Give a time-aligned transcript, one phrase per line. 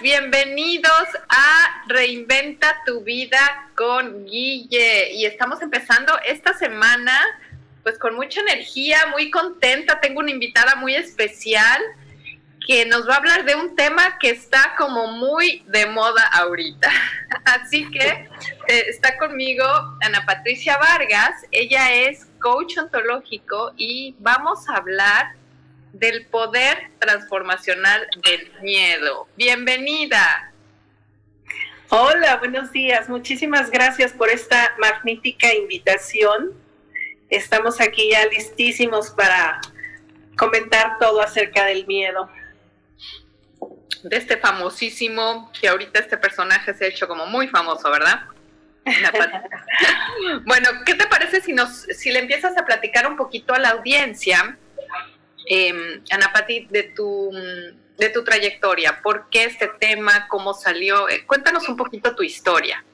[0.00, 5.12] Bienvenidos a Reinventa tu vida con Guille.
[5.12, 7.12] Y estamos empezando esta semana
[7.82, 10.00] pues con mucha energía, muy contenta.
[10.00, 11.80] Tengo una invitada muy especial
[12.66, 16.90] que nos va a hablar de un tema que está como muy de moda ahorita.
[17.44, 18.28] Así que
[18.68, 19.64] eh, está conmigo
[20.02, 21.46] Ana Patricia Vargas.
[21.50, 25.34] Ella es coach ontológico y vamos a hablar
[25.98, 29.28] del poder transformacional del miedo.
[29.36, 30.52] Bienvenida.
[31.88, 33.08] Hola, buenos días.
[33.08, 36.52] Muchísimas gracias por esta magnífica invitación.
[37.30, 39.60] Estamos aquí ya listísimos para
[40.36, 42.30] comentar todo acerca del miedo.
[44.02, 48.26] De este famosísimo, que ahorita este personaje se ha hecho como muy famoso, ¿verdad?
[50.44, 53.70] bueno, ¿qué te parece si nos, si le empiezas a platicar un poquito a la
[53.70, 54.58] audiencia
[55.46, 57.30] eh, Ana Pati, de tu,
[57.98, 59.00] de tu trayectoria.
[59.02, 60.28] ¿Por qué este tema?
[60.28, 61.08] ¿Cómo salió?
[61.08, 62.84] Eh, cuéntanos un poquito tu historia.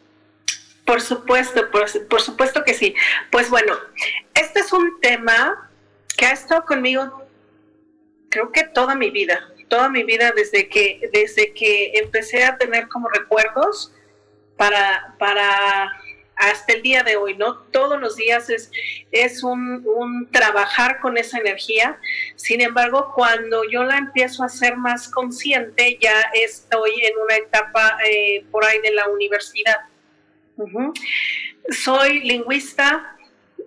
[0.85, 2.95] Por supuesto, por, por, supuesto que sí.
[3.31, 3.75] Pues bueno,
[4.35, 5.71] este es un tema
[6.17, 7.23] que ha estado conmigo
[8.33, 12.89] creo que toda mi vida, toda mi vida desde que, desde que empecé a tener
[12.89, 13.93] como recuerdos
[14.57, 15.93] para, para
[16.37, 17.59] hasta el día de hoy, ¿no?
[17.71, 18.71] Todos los días es,
[19.11, 21.99] es un, trabajar con esa energía.
[22.37, 27.99] Sin embargo, cuando yo la empiezo a ser más consciente, ya estoy en una etapa
[28.07, 29.77] eh, por ahí de la universidad.
[31.71, 33.17] Soy lingüista.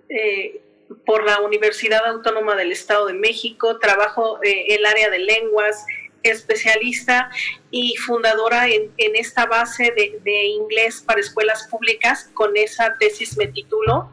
[0.08, 0.62] Eh,
[1.04, 5.84] por la Universidad Autónoma del Estado de México, trabajo eh, el área de lenguas,
[6.30, 7.30] especialista
[7.70, 9.92] y fundadora en, esta base
[10.24, 12.30] de, inglés para escuelas públicas.
[12.34, 14.12] Con esa tesis me titulo.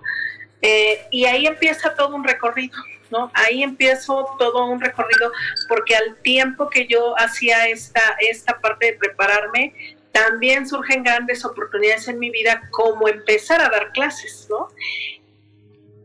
[0.61, 2.77] Eh, y ahí empieza todo un recorrido,
[3.11, 3.31] ¿no?
[3.33, 5.31] Ahí empiezo todo un recorrido
[5.67, 9.73] porque al tiempo que yo hacía esta, esta parte de prepararme,
[10.13, 14.69] también surgen grandes oportunidades en mi vida como empezar a dar clases, ¿no?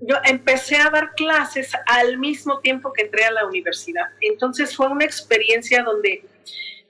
[0.00, 4.06] Yo empecé a dar clases al mismo tiempo que entré a la universidad.
[4.20, 6.24] Entonces fue una experiencia donde,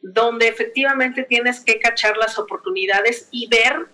[0.03, 3.87] donde efectivamente tienes que cachar las oportunidades y ver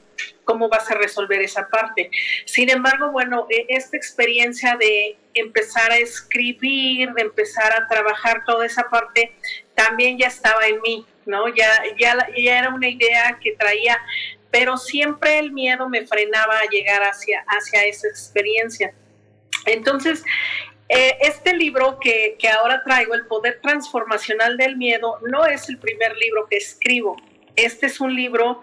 [0.44, 2.10] cómo vas a resolver esa parte.
[2.44, 8.66] Sin embargo, bueno, e, esta experiencia de empezar a escribir, de empezar a trabajar toda
[8.66, 9.34] esa parte,
[9.74, 11.48] también ya estaba en mí, ¿no?
[11.48, 13.98] Ya, ya, ya era una idea que traía,
[14.50, 18.94] pero siempre el miedo me frenaba a llegar hacia, hacia esa experiencia.
[19.66, 20.22] Entonces,
[20.88, 26.16] eh, este libro que, ahora traigo, El Poder Transformacional del Miedo, no es el primer
[26.16, 27.16] libro que escribo.
[27.56, 28.60] Este es un libro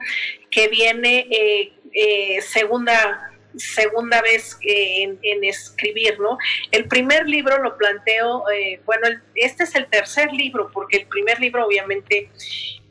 [0.50, 6.38] que viene eh, eh, segunda segunda vez en, escribir, ¿no?
[6.72, 8.46] El primer libro lo planteo,
[8.86, 12.30] bueno, este es el tercer libro, porque el primer libro obviamente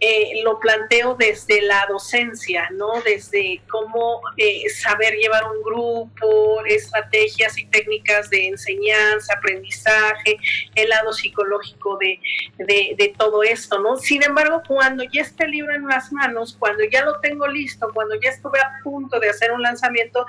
[0.03, 3.03] eh, lo planteo desde la docencia, ¿no?
[3.03, 10.39] Desde cómo eh, saber llevar un grupo, estrategias y técnicas de enseñanza, aprendizaje,
[10.75, 12.19] el lado psicológico de,
[12.59, 13.99] de, todo esto, ¿no?
[13.99, 17.91] Sin embargo, cuando ya esté el libro en las manos, cuando ya lo tengo listo,
[17.93, 20.25] cuando ya estuve a punto de hacer un lanzamiento,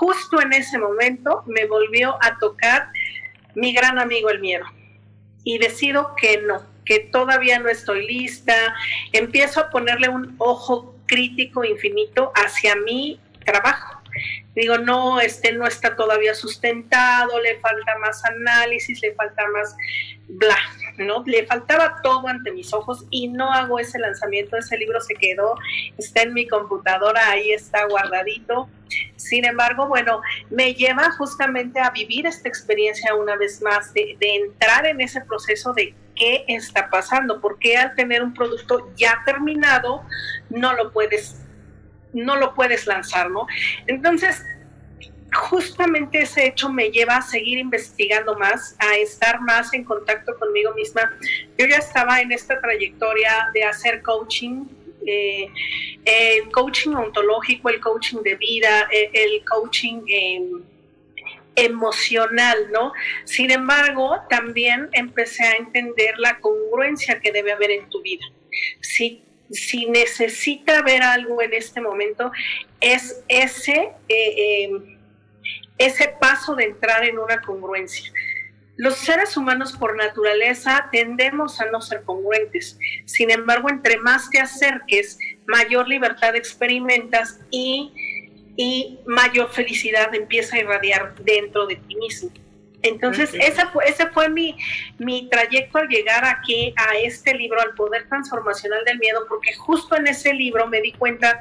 [0.00, 2.90] justo en ese momento me volvió a tocar
[3.54, 4.66] mi gran amigo el miedo.
[5.44, 8.74] Y decido que no, que todavía no estoy lista,
[9.12, 13.97] empiezo a ponerle un ojo crítico infinito hacia mi trabajo.
[14.54, 19.76] Digo, no, este no está todavía sustentado, le falta más análisis, le falta más
[20.28, 20.58] bla,
[20.98, 21.22] ¿no?
[21.26, 25.54] Le faltaba todo ante mis ojos y no hago ese lanzamiento, ese libro se quedó,
[25.96, 28.68] está en mi computadora, ahí está guardadito.
[29.16, 34.86] Sin embargo, bueno, me lleva justamente a vivir esta experiencia una vez más, de, entrar
[34.86, 40.02] en ese proceso de qué está pasando, porque al tener un producto ya terminado
[40.50, 41.40] no lo puedes
[42.12, 43.46] no lo puedes lanzar, ¿no?
[43.86, 44.44] Entonces,
[45.32, 50.72] justamente ese hecho me lleva a seguir investigando más, a estar más en contacto conmigo
[50.74, 51.10] misma.
[51.56, 54.64] Yo ya estaba en esta trayectoria de hacer coaching,
[55.06, 55.50] eh,
[56.52, 60.62] coaching ontológico, el coaching de vida, eh, el coaching em,
[61.56, 62.92] emocional, ¿no?
[63.24, 68.24] Sin embargo, también empecé a entender la congruencia que debe haber en tu vida.
[68.80, 72.30] Si, si necesita ver algo en este momento,
[72.80, 73.92] es ese...
[74.08, 74.98] Eh, em,
[75.78, 78.12] ese paso de entrar en una congruencia.
[78.76, 82.78] Los seres humanos por naturaleza tendemos a no ser congruentes.
[83.06, 87.92] Sin embargo, entre más te acerques, mayor libertad experimentas y,
[89.06, 92.30] mayor felicidad empieza a irradiar dentro de ti mismo.
[92.82, 94.56] Entonces, ese fue, ese fue mi,
[94.98, 99.96] mi trayecto al llegar aquí a este libro, al poder transformacional del miedo, porque justo
[99.96, 101.40] en ese libro me di cuenta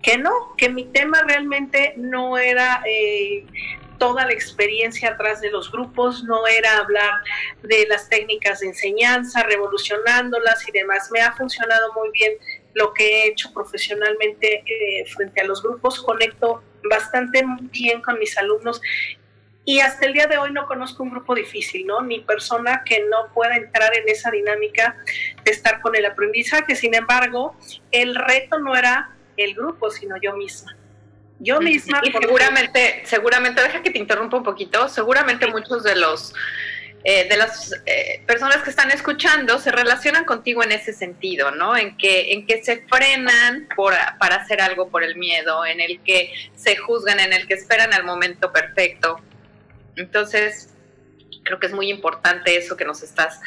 [0.00, 3.44] que no, que mi tema realmente no era eh,
[3.98, 7.12] toda la experiencia atrás de los grupos, no era hablar
[7.62, 11.10] de las técnicas de enseñanza, revolucionándolas y demás.
[11.12, 12.34] Me ha funcionado muy bien
[12.74, 17.42] lo que he hecho profesionalmente eh, frente a los grupos, conecto bastante
[17.72, 18.80] bien con mis alumnos
[19.68, 22.00] y hasta el día de hoy no conozco un grupo difícil, ¿no?
[22.00, 24.96] Ni persona que no pueda entrar en esa dinámica
[25.44, 26.76] de estar con el aprendizaje.
[26.76, 27.56] Sin embargo,
[27.90, 30.76] el reto no era el grupo, sino yo misma.
[31.40, 32.00] Yo misma.
[32.04, 36.32] Y seguramente, seguramente, deja que te interrumpa un poquito, seguramente muchos de los
[37.02, 41.76] eh, de las eh, personas que están escuchando se relacionan contigo en ese sentido, ¿no?
[41.76, 46.00] En que, en que se frenan por, para hacer algo por el miedo, en el
[46.02, 49.20] que se juzgan, en el que esperan el momento perfecto.
[49.96, 50.70] Entonces,
[51.42, 53.40] creo que es muy importante eso que nos estás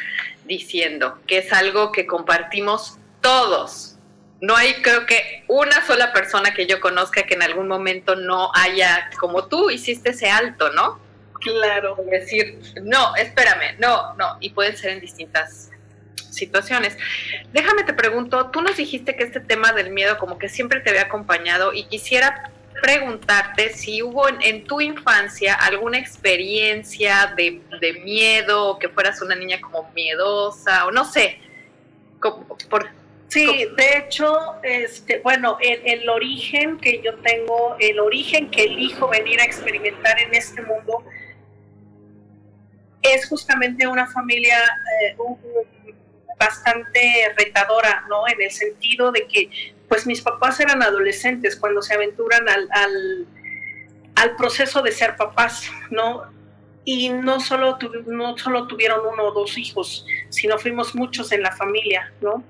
[0.45, 3.99] diciendo, que es algo que compartimos todos,
[4.41, 8.51] no hay creo que una sola persona que yo conozca que en algún momento no
[8.55, 10.99] haya, como tú hiciste ese alto, ¿no?
[11.41, 11.97] Claro.
[12.09, 15.69] Decir, no, espérame, no, no, y pueden ser en distintas
[16.15, 16.97] situaciones.
[17.51, 20.89] Déjame te pregunto, tú nos dijiste que este tema del miedo como que siempre te
[20.89, 22.51] había acompañado y quisiera
[22.81, 29.35] preguntarte si hubo en, tu infancia alguna experiencia de, de, miedo, o que fueras una
[29.35, 31.39] niña como miedosa, o no sé,
[32.69, 32.89] por,
[33.29, 39.39] Sí, de hecho, este, bueno, el, origen que yo tengo, el origen que elijo venir
[39.39, 41.03] a experimentar en este mundo
[43.03, 44.57] es justamente una familia
[45.03, 45.15] eh,
[46.39, 48.27] bastante retadora, ¿no?
[48.27, 49.49] En el sentido de que,
[49.89, 53.27] pues mis papás eran adolescentes cuando se aventuran al,
[54.15, 56.23] al, proceso de ser papás, ¿no?
[56.85, 57.77] y no solo,
[58.07, 62.43] no solo tuvieron uno o dos hijos, sino fuimos muchos en la familia, ¿no?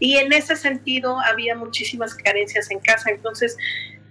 [0.00, 3.56] Y en ese sentido había muchísimas carencias en casa, entonces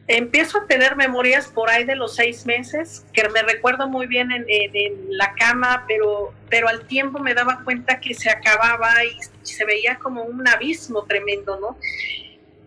[0.07, 4.29] empiezo a tener memorias por ahí de los seis meses, que me recuerdo muy bien
[4.31, 9.65] en, la cama, pero, pero al tiempo me daba cuenta que se acababa y se
[9.65, 11.77] veía como un abismo tremendo, ¿no?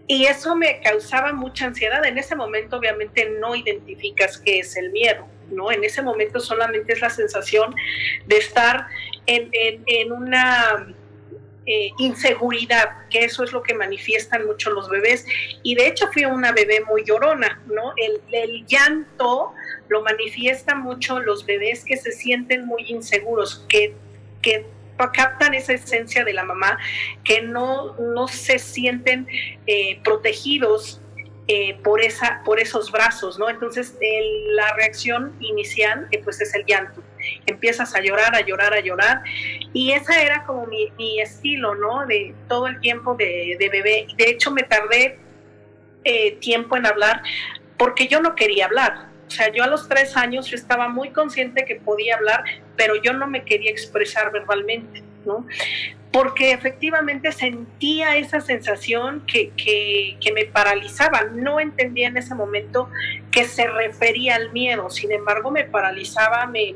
[0.09, 2.05] Y eso me causaba mucha ansiedad.
[2.05, 5.73] En ese momento obviamente no identificas qué es el miedo, ¿no?
[5.73, 7.75] En ese momento solamente es la sensación
[8.27, 8.87] de estar
[9.27, 10.95] en, una
[11.67, 15.27] eh, inseguridad, que eso es lo que manifiestan mucho los bebés.
[15.65, 17.93] Y de hecho fui una bebé muy llorona, ¿no?
[17.97, 19.55] El, el llanto
[19.89, 23.95] lo manifiestan mucho los bebés que se sienten muy inseguros, que,
[24.41, 26.79] que captan esa esencia de la mamá,
[27.25, 29.27] que no, no se sienten
[29.67, 31.01] eh, protegidos
[31.49, 33.49] eh, por, esa, por esos brazos, ¿no?
[33.49, 33.97] Entonces,
[34.49, 37.03] la reacción inicial, eh, pues es el llanto.
[37.47, 39.23] Empiezas a llorar, a llorar, a llorar.
[39.73, 42.07] Y esa era como mi, estilo, ¿no?
[42.07, 44.07] De todo el tiempo de, bebé.
[44.17, 45.19] De hecho, me tardé
[46.41, 47.21] tiempo en hablar
[47.77, 49.09] porque yo no quería hablar.
[49.27, 52.45] O sea, yo a los tres años yo estaba muy consciente que podía hablar,
[52.77, 55.47] pero yo no me quería expresar verbalmente, ¿no?
[56.17, 59.53] porque efectivamente sentía esa sensación que,
[60.35, 61.25] me paralizaba.
[61.25, 62.89] No entendía en ese momento
[63.31, 66.75] que se refería al miedo, sin embargo me paralizaba, me,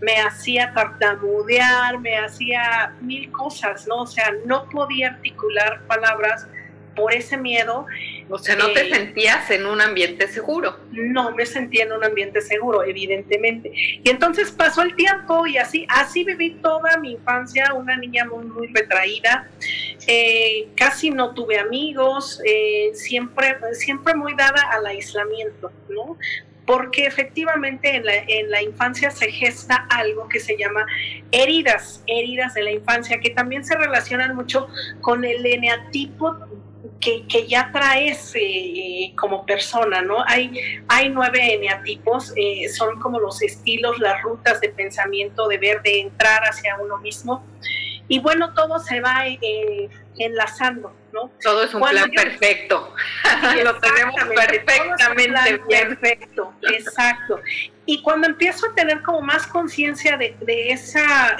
[0.00, 4.02] me, hacía tartamudear, me hacía mil cosas, ¿no?
[4.02, 6.48] O sea, no podía articular palabras
[6.94, 7.86] por ese miedo.
[8.28, 10.78] O sea, no te sentías en un ambiente seguro.
[10.90, 13.72] No me sentía en un ambiente seguro, evidentemente.
[13.74, 18.44] Y entonces pasó el tiempo y así, así viví toda mi infancia, una niña muy,
[18.44, 19.48] muy retraída.
[20.06, 26.16] Eh, casi no tuve amigos, eh, siempre, siempre muy dada al aislamiento, ¿no?
[26.66, 30.86] porque efectivamente en la, en la, infancia se gesta algo que se llama
[31.32, 34.68] heridas, heridas de la infancia, que también se relacionan mucho
[35.00, 36.36] con el eneatipo
[37.02, 40.24] que, ya traes eh, como persona, ¿no?
[40.26, 40.52] Hay,
[40.88, 46.00] hay nueve eneatipos, eh, son como los estilos, las rutas de pensamiento, de ver, de
[46.00, 47.44] entrar hacia uno mismo.
[48.08, 51.30] Y bueno, todo se va eh, enlazando, ¿no?
[51.42, 52.94] Todo es un plan perfecto.
[53.64, 57.40] Lo tenemos perfectamente Perfecto, exacto.
[57.84, 61.36] Y cuando empiezo a tener como más conciencia de, esa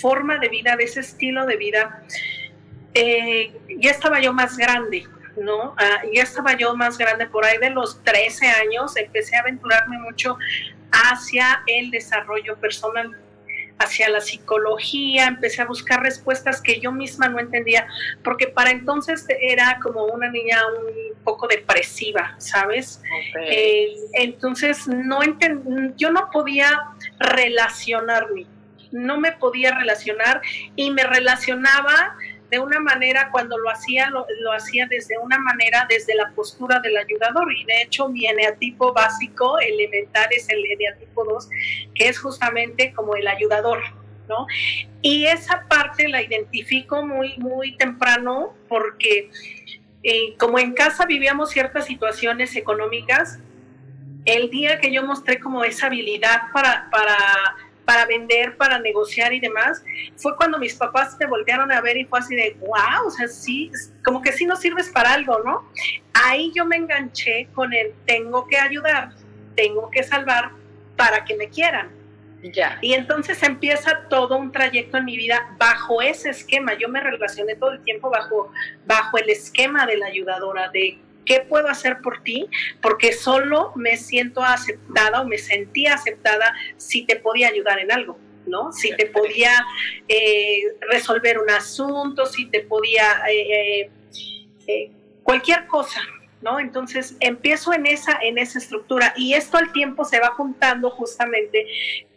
[0.00, 2.02] forma de vida, de ese estilo de vida,
[2.94, 5.74] eh, ya estaba yo más grande, ¿no?
[5.76, 9.98] Ah, ya estaba yo más grande, por ahí de los 13 años, empecé a aventurarme
[9.98, 10.38] mucho
[10.92, 13.10] hacia el desarrollo personal,
[13.78, 17.88] hacia la psicología, empecé a buscar respuestas que yo misma no entendía,
[18.22, 23.02] porque para entonces era como una niña un poco depresiva, ¿sabes?
[23.40, 25.20] Eh, entonces no
[25.96, 26.70] yo no podía
[27.18, 28.46] relacionarme,
[28.92, 30.40] no me podía relacionar
[30.76, 32.16] y me relacionaba
[32.54, 36.96] de una manera, cuando lo hacía, lo, hacía desde una manera, desde la postura del
[36.96, 37.52] ayudador.
[37.52, 41.48] Y de hecho, mi eneatipo básico, elemental, es el eneatipo 2,
[41.96, 43.82] que es justamente como el ayudador,
[44.28, 44.46] ¿no?
[45.02, 49.30] Y esa parte la identifico muy, muy temprano porque
[50.04, 53.40] eh, como en casa vivíamos ciertas situaciones económicas,
[54.26, 57.16] el día que yo mostré como esa habilidad para, para
[57.84, 59.84] para vender, para negociar y demás,
[60.16, 63.28] fue cuando mis papás te voltearon a ver y fue así de, wow, o sea,
[63.28, 63.70] sí,
[64.04, 65.68] como que sí nos sirves para algo, ¿no?
[66.12, 69.10] Ahí yo me enganché con el tengo que ayudar,
[69.54, 70.50] tengo que salvar
[70.96, 71.90] para que me quieran.
[72.52, 72.78] Ya.
[72.82, 76.74] Y entonces empieza todo un trayecto en mi vida bajo ese esquema.
[76.74, 78.52] Yo me relacioné todo el tiempo bajo,
[78.84, 82.48] bajo el esquema de la ayudadora, de ¿Qué puedo hacer por ti?
[82.80, 88.18] Porque solo me siento aceptada o me sentía aceptada si te podía ayudar en algo,
[88.46, 88.72] ¿no?
[88.72, 89.64] Si te podía
[90.08, 93.22] eh, resolver un asunto, si te podía...
[93.30, 93.90] Eh,
[94.66, 94.90] eh,
[95.22, 96.00] cualquier cosa,
[96.44, 96.60] ¿no?
[96.60, 101.66] Entonces empiezo en esa, en esa estructura y esto al tiempo se va juntando justamente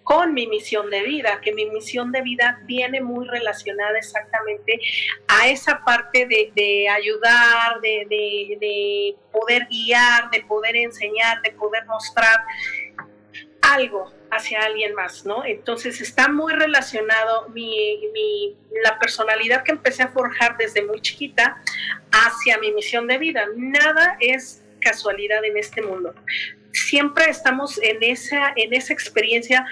[0.04, 4.80] con mi misión de vida, que mi misión de vida viene muy relacionada exactamente
[5.28, 12.40] a esa parte de, ayudar, de, poder guiar, de poder enseñar, de poder mostrar
[13.62, 15.46] algo hacia alguien más, ¿no?
[15.46, 21.62] Entonces está muy relacionado mi, la personalidad que empecé a forjar desde muy chiquita
[22.12, 23.46] hacia mi misión de vida.
[23.56, 26.14] Nada es casualidad en este mundo.
[26.72, 29.66] Siempre estamos en esa, en esa experiencia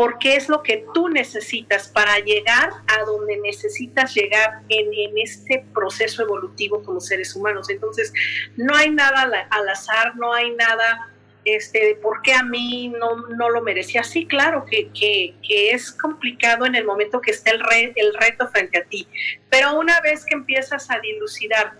[0.00, 4.88] porque es lo que tú necesitas para llegar a donde necesitas llegar en,
[5.18, 7.68] este proceso evolutivo como seres humanos.
[7.68, 8.10] Entonces,
[8.56, 11.09] no hay nada al azar, no hay nada
[11.44, 14.02] este, de por qué a mí no, no lo merecía.
[14.04, 15.34] Sí, claro que, que,
[15.72, 17.62] es complicado en el momento que está el,
[17.96, 19.06] el reto frente a ti,
[19.48, 21.74] pero una vez que empiezas a dilucidar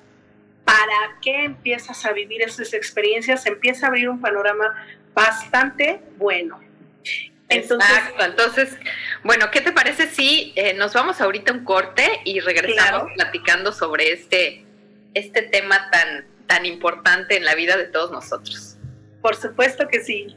[0.64, 6.60] para qué empiezas a vivir esas experiencias, empieza a abrir un panorama bastante bueno.
[7.48, 8.76] Exacto, entonces,
[9.24, 13.72] bueno, ¿qué te parece si eh, nos vamos ahorita a un corte y regresamos platicando
[13.72, 14.64] sobre este,
[15.14, 18.76] este tema tan, tan importante en la vida de todos nosotros?
[19.20, 20.36] Por supuesto que sí.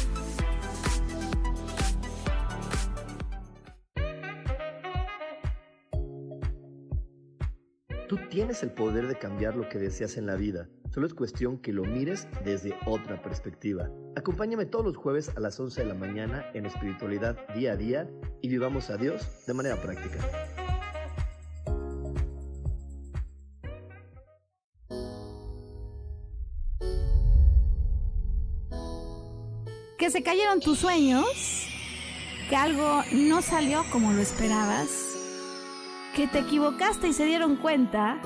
[8.31, 10.69] Tienes el poder de cambiar lo que deseas en la vida.
[10.93, 13.91] Solo es cuestión que lo mires desde otra perspectiva.
[14.15, 18.09] Acompáñame todos los jueves a las 11 de la mañana en espiritualidad día a día
[18.41, 20.17] y vivamos a Dios de manera práctica.
[29.97, 31.67] ¿Que se cayeron tus sueños?
[32.51, 35.10] que algo no salió como lo esperabas,
[36.15, 38.17] que te equivocaste y se dieron cuenta.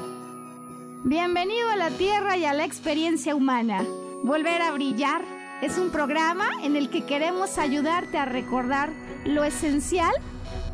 [1.03, 3.83] Bienvenido a la Tierra y a la experiencia humana.
[4.23, 5.21] Volver a brillar
[5.61, 8.89] es un programa en el que queremos ayudarte a recordar
[9.23, 10.13] lo esencial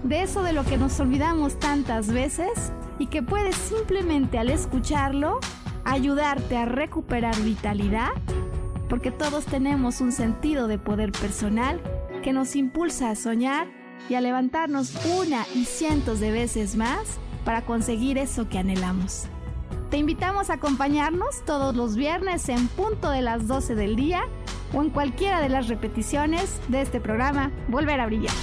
[0.04, 5.40] de eso de lo que nos olvidamos tantas veces y que puedes simplemente al escucharlo
[5.84, 8.12] ayudarte a recuperar vitalidad,
[8.88, 11.82] porque todos tenemos un sentido de poder personal
[12.24, 17.64] que nos impulsa a soñar y a levantarnos una y cientos de veces más para
[17.64, 19.28] conseguir eso que anhelamos.
[19.90, 24.24] Te invitamos a acompañarnos todos los viernes en punto de las 12 del día
[24.74, 28.34] o en cualquiera de las repeticiones de este programa Volver a Brillar.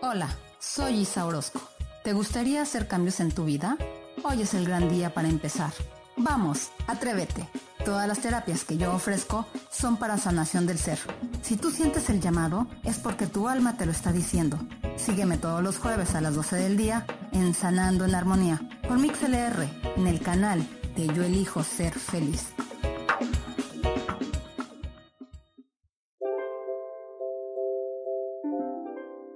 [0.00, 1.60] Hola, soy Isa Orozco.
[2.04, 3.76] ¿Te gustaría hacer cambios en tu vida?
[4.26, 5.70] Hoy es el gran día para empezar.
[6.16, 7.46] Vamos, atrévete.
[7.84, 10.98] Todas las terapias que yo ofrezco son para sanación del ser.
[11.42, 14.58] Si tú sientes el llamado, es porque tu alma te lo está diciendo.
[14.96, 19.68] Sígueme todos los jueves a las 12 del día en Sanando en Armonía por MixLR
[19.94, 20.66] en el canal
[20.96, 22.46] de Yo Elijo Ser Feliz.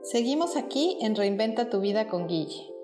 [0.02, 2.77] Seguimos aquí en Reinventa tu vida con Guille.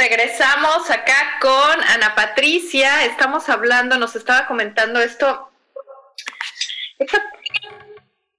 [0.00, 3.04] Regresamos acá con Ana Patricia.
[3.04, 5.50] Estamos hablando, nos estaba comentando esto,
[6.98, 7.22] esta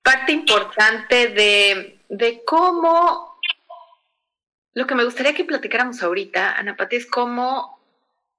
[0.02, 3.40] parte importante de, de cómo,
[4.74, 7.80] lo que me gustaría que platicáramos ahorita, Ana Patricia, es cómo,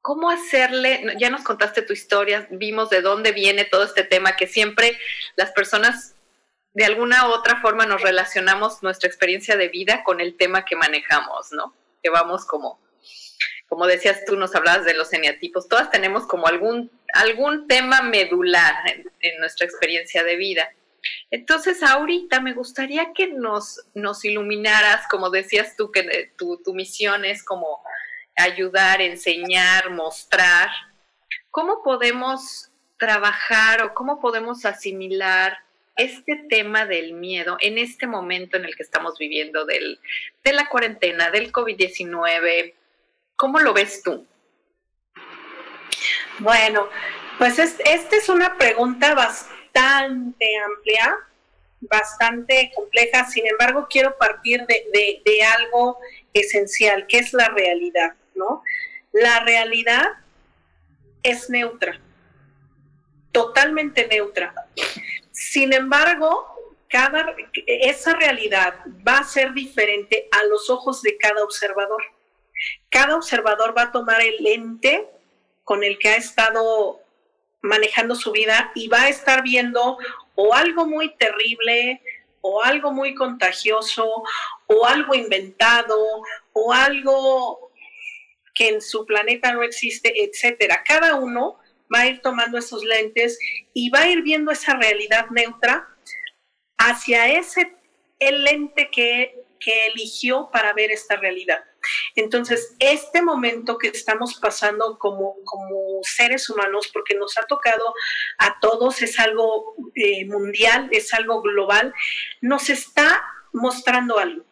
[0.01, 4.49] cómo hacerle, ya nos contaste tu historia, vimos de dónde viene todo este tema, que
[4.49, 4.99] siempre
[5.37, 6.17] las personas
[6.73, 10.75] de alguna u otra forma nos relacionamos nuestra experiencia de vida con el tema que
[10.75, 11.73] manejamos, ¿no?
[12.03, 12.81] que vamos como,
[13.73, 18.75] como decías tú, nos hablabas de los eneatipos, todas tenemos como algún, algún tema medular
[19.19, 20.71] en, nuestra experiencia de vida.
[21.31, 27.25] Entonces, ahorita me gustaría que nos, nos iluminaras, como decías tú, que tu, tu misión
[27.25, 27.83] es como
[28.37, 30.69] ayudar, enseñar, mostrar.
[31.51, 35.57] ¿Cómo podemos trabajar o cómo podemos asimilar
[35.97, 39.99] este tema del miedo en este momento en el que estamos viviendo del,
[40.45, 42.75] de la cuarentena, del COVID-19,
[43.43, 44.25] ¿cómo lo ves tú?
[46.39, 46.89] Bueno,
[47.39, 51.19] pues esta es una pregunta bastante amplia,
[51.81, 55.99] bastante compleja, sin embargo quiero partir de, de algo
[56.33, 58.63] esencial, que es la realidad, ¿no?
[59.11, 60.07] La realidad
[61.25, 62.01] es neutra,
[63.33, 64.55] totalmente neutra.
[65.33, 67.35] Sin embargo, cada,
[67.67, 72.05] esa realidad va a ser diferente a los ojos de cada observador.
[72.91, 75.09] Cada observador va a tomar el lente
[75.65, 77.01] con el que ha estado
[77.63, 79.99] manejando su vida y va a estar viendo
[80.35, 82.01] o algo muy terrible,
[82.41, 84.25] o algo muy contagioso,
[84.67, 85.97] o algo inventado,
[86.53, 87.71] o algo
[88.55, 90.83] que en su planeta no existe, etcétera.
[90.85, 91.59] Cada uno
[91.95, 93.39] va a ir tomando esos lentes
[93.73, 95.89] y va a ir viendo esa realidad neutra
[96.79, 97.75] hacia ese
[98.19, 101.63] el lente que, eligió para ver esta realidad.
[102.15, 107.95] Entonces, este momento que estamos pasando como, como seres humanos, porque nos ha tocado
[108.39, 111.95] a todos, es algo eh, mundial, es algo global,
[112.41, 114.45] nos está mostrando algo,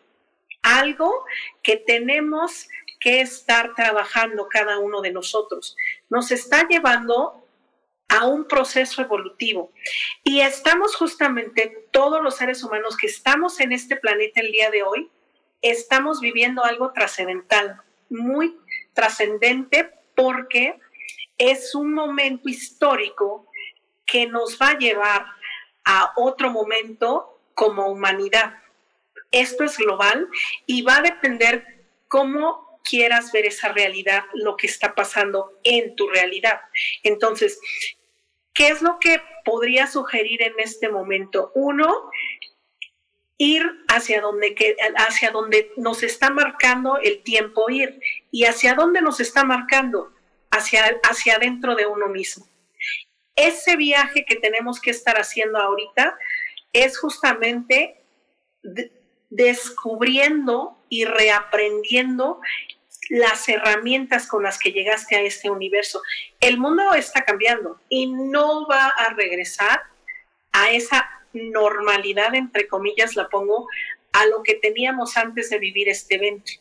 [0.62, 1.24] algo
[1.62, 2.68] que tenemos
[3.00, 5.74] que estar trabajando cada uno de nosotros.
[6.10, 7.46] Nos está llevando
[8.10, 9.72] a un proceso evolutivo.
[10.24, 14.82] Y estamos justamente, todos los seres humanos que estamos en este planeta el día de
[14.82, 15.10] hoy,
[15.62, 18.56] estamos viviendo algo trascendental, muy
[18.94, 20.78] trascendente porque
[21.38, 23.46] es un momento histórico
[24.06, 25.26] que nos va a llevar
[25.84, 28.54] a otro momento como humanidad.
[29.30, 30.28] Esto es global
[30.66, 31.64] y va a depender
[32.08, 36.60] cómo quieras ver esa realidad, lo que está pasando en tu realidad.
[37.02, 37.60] Entonces,
[38.52, 41.52] ¿qué es lo que podría sugerir en este momento?
[41.54, 42.10] Uno,
[43.40, 44.54] ir hacia donde,
[44.96, 47.98] hacia donde nos está marcando el tiempo ir.
[48.30, 50.12] ¿Y hacia dónde nos está marcando?
[50.50, 52.46] Hacia, hacia adentro de uno mismo.
[53.34, 56.18] Ese viaje que tenemos que estar haciendo ahorita
[56.74, 58.02] es justamente
[59.30, 62.42] descubriendo y reaprendiendo
[63.08, 66.02] las herramientas con las que llegaste a este universo.
[66.40, 69.80] El mundo está cambiando y no va a regresar
[70.52, 73.66] a esa normalidad, entre comillas, la pongo,
[74.12, 76.52] a lo que teníamos antes de vivir este evento.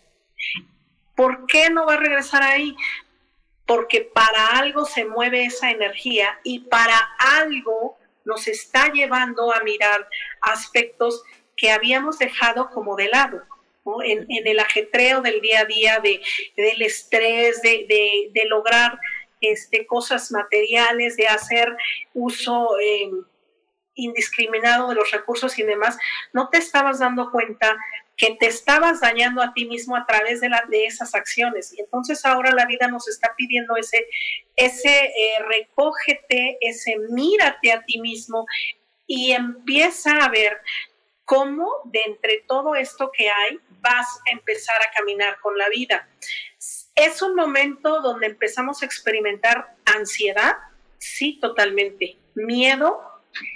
[1.15, 2.75] ¿Por qué no va a regresar ahí?
[3.65, 10.07] Porque para algo se mueve esa energía y para algo nos está llevando a mirar
[10.41, 11.23] aspectos
[11.57, 13.43] que habíamos dejado como de lado.
[14.05, 16.21] En, el ajetreo del día a día, de,
[16.55, 18.99] del estrés, de, lograr
[19.41, 21.75] este, cosas materiales, de hacer
[22.13, 23.09] uso eh,
[24.03, 25.97] indiscriminado de los recursos y demás,
[26.33, 27.77] no te estabas dando cuenta
[28.19, 31.73] que te estabas dañando a ti mismo a través de, de esas acciones.
[31.73, 34.07] Y entonces ahora la vida nos está pidiendo ese,
[34.57, 38.45] ese eh, recógete, ese mírate a ti mismo
[39.07, 40.59] y empieza a ver
[41.23, 46.09] cómo de entre todo esto que hay vas a empezar a caminar con la vida.
[46.95, 50.57] Es un momento donde empezamos a experimentar ansiedad,
[50.97, 52.17] sí, totalmente.
[52.35, 53.08] Miedo,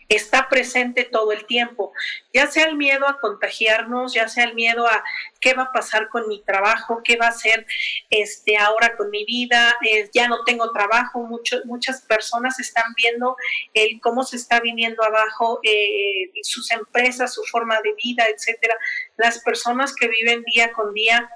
[0.10, 1.92] está presente todo el tiempo,
[2.34, 5.04] ya sea el miedo a contagiarnos, ya sea el miedo a
[5.40, 7.66] qué va a pasar con mi trabajo, qué va a hacer
[8.10, 11.28] este, ahora con mi vida, eh, ya no tengo trabajo,
[11.66, 13.36] muchas personas están viendo
[13.74, 18.78] el cómo se está viniendo abajo eh, sus empresas, su forma de vida, etcétera.
[19.18, 21.30] Las personas que viven día con día.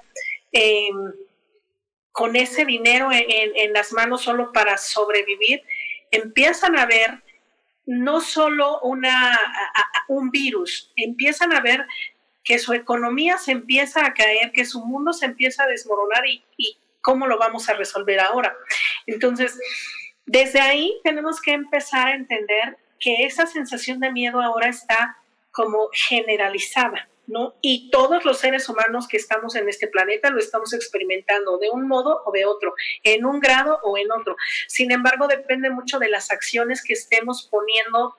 [0.52, 1.12] Em,
[2.10, 5.62] con ese dinero en las manos solo para sobrevivir,
[6.10, 7.22] empiezan a ver
[7.88, 9.38] no solo una,
[10.08, 11.86] un virus, empiezan a ver
[12.44, 16.44] que su economía se empieza a caer, que su mundo se empieza a desmoronar y,
[16.58, 18.54] y cómo lo vamos a resolver ahora.
[19.06, 19.58] Entonces,
[20.26, 25.16] desde ahí tenemos que empezar a entender que esa sensación de miedo ahora está
[25.50, 27.08] como generalizada.
[27.28, 27.54] ¿No?
[27.60, 31.86] Y todos los seres humanos que estamos en este planeta lo estamos experimentando de un
[31.86, 34.36] modo o de otro, en un grado o en otro.
[34.66, 38.16] Sin embargo, depende mucho de las acciones que estemos poniendo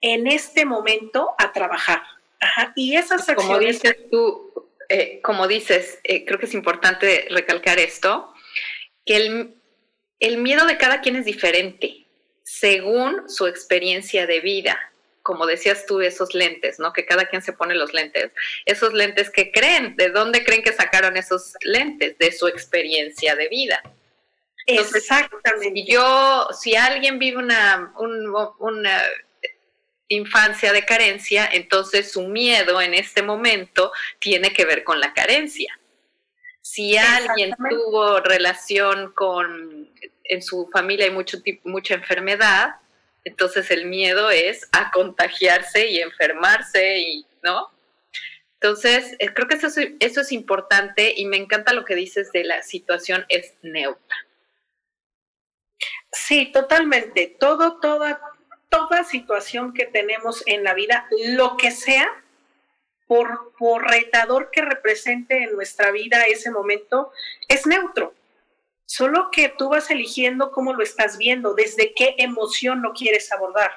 [0.00, 2.02] en este momento a trabajar.
[2.74, 3.46] Y esas acciones...
[3.46, 8.32] Como dices tú, eh, como dices, eh, creo que es importante recalcar esto,
[9.04, 9.54] que el,
[10.20, 12.06] el miedo de cada quien es diferente
[12.44, 14.92] según su experiencia de vida
[15.26, 16.92] como decías tú, esos lentes, ¿no?
[16.92, 18.30] Que cada quien se pone los lentes.
[18.64, 22.16] Esos lentes que creen, ¿de dónde creen que sacaron esos lentes?
[22.16, 23.82] De su experiencia de vida.
[24.66, 25.72] Exactamente.
[25.74, 27.92] Si yo, si alguien vive una,
[28.60, 29.02] una
[30.06, 35.76] infancia de carencia, entonces su miedo en este momento tiene que ver con la carencia.
[36.60, 39.90] Si alguien tuvo relación con,
[40.22, 42.76] en su familia hay mucho, mucha enfermedad,
[43.26, 47.72] entonces el miedo es a contagiarse y enfermarse y, ¿no?
[48.54, 49.66] Entonces, eh, creo que eso,
[49.98, 54.16] eso es importante y me encanta lo que dices de la situación es neutra.
[56.12, 57.36] Sí, totalmente.
[57.40, 58.20] Todo, toda,
[58.68, 62.08] toda situación que tenemos en la vida, lo que sea,
[63.08, 67.10] por, por retador que represente en nuestra vida ese momento,
[67.48, 68.14] es neutro.
[68.86, 73.72] Solo que tú vas eligiendo cómo lo estás viendo, desde qué emoción lo quieres abordar.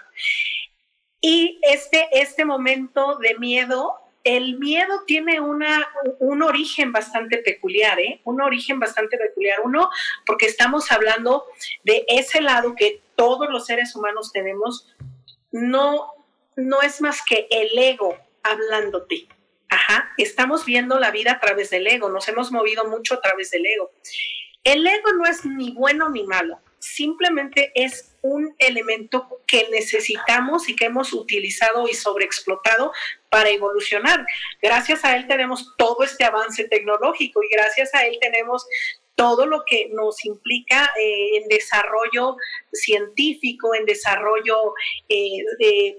[1.20, 8.22] Y este, este momento de miedo, el miedo tiene una, un origen bastante peculiar, ¿eh?
[8.24, 9.60] Un origen bastante peculiar.
[9.64, 9.90] Uno,
[10.26, 11.46] porque estamos hablando
[11.84, 14.96] de ese lado que todos los seres humanos tenemos,
[15.52, 16.14] no,
[16.56, 19.28] no es más que el ego hablándote.
[19.70, 23.52] Ajá, estamos viendo la vida a través del ego, nos hemos movido mucho a través
[23.52, 23.92] del ego.
[24.70, 30.76] El ego no es ni bueno ni malo, simplemente es un elemento que necesitamos y
[30.76, 32.94] que hemos utilizado y sobreexplotado
[33.32, 34.24] para evolucionar.
[34.62, 38.68] Gracias a él tenemos todo este avance tecnológico y gracias a él tenemos
[39.16, 42.38] todo lo que nos implica eh, en desarrollo
[42.72, 44.76] científico, en desarrollo
[45.10, 45.96] eh,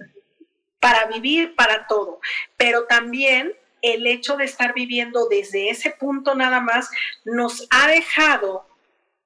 [0.79, 2.21] para vivir, para todo.
[2.57, 6.91] Pero también el hecho de estar viviendo desde ese punto nada más
[7.25, 8.67] nos ha dejado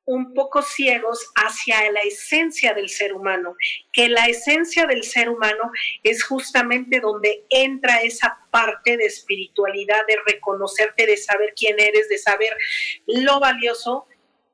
[0.07, 3.57] un poco ciegos hacia la esencia del ser humano,
[3.93, 5.71] que la esencia del ser humano
[6.03, 12.19] es justamente donde entra esa parte de espiritualidad, de reconocerte, de saber quién eres, de
[12.19, 12.55] saber
[13.07, 14.07] lo valioso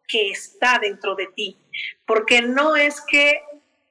[0.06, 1.58] que está dentro de ti.
[2.06, 3.42] Porque no es que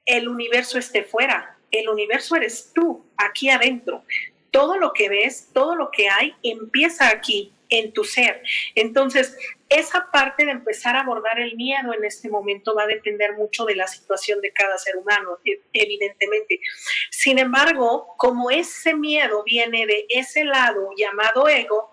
[0.06, 1.58] el universo esté fuera.
[1.70, 4.04] El universo eres tú, aquí adentro.
[4.50, 8.42] Todo lo que ves, todo lo que hay, empieza aquí, en tu ser.
[8.74, 9.36] Entonces,
[9.68, 13.64] esa parte de empezar a abordar el miedo en este momento va a depender mucho
[13.64, 16.60] de la situación de cada ser humano, e, evidentemente.
[17.10, 21.92] Sin embargo, como ese miedo viene de ese lado llamado ego,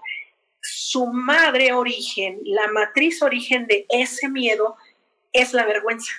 [0.59, 4.75] su madre origen, la matriz origen de ese miedo
[5.31, 6.11] es la vergüenza.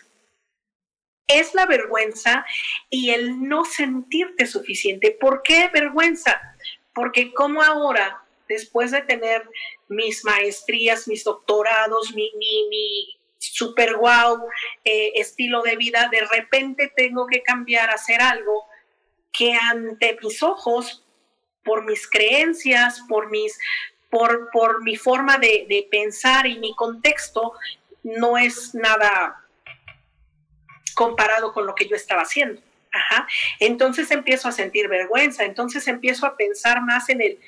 [1.28, 2.44] Es la vergüenza
[2.90, 5.16] y el no sentirte suficiente.
[5.20, 6.40] ¿Por qué vergüenza?
[6.92, 9.48] Porque como ahora después de tener
[9.88, 14.48] mis maestrías, mis doctorados, mi, mi, super wow
[14.84, 18.66] eh, estilo de vida, de repente tengo que cambiar hacer algo
[19.32, 21.04] que ante mis ojos,
[21.62, 23.56] por mis creencias, por, mis,
[24.10, 27.52] por, por mi forma de, de pensar y mi contexto,
[28.02, 29.44] no es nada
[30.98, 32.60] comparado con lo que yo estaba haciendo.
[33.60, 37.38] Entonces empiezo a sentir vergüenza, entonces empiezo a pensar más en el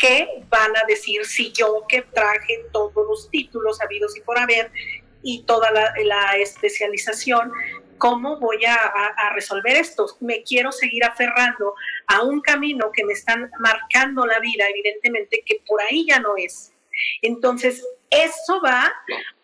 [0.00, 4.70] ¿Qué van a decir si yo que traje todos los títulos habidos y por haber
[5.22, 7.52] y toda la, especialización,
[7.96, 10.06] cómo voy a, a, resolver esto?
[10.20, 11.74] Me quiero seguir aferrando
[12.06, 16.36] a un camino que me están marcando la vida, evidentemente, que por ahí ya no
[16.36, 16.72] es.
[17.22, 18.92] Entonces, eso va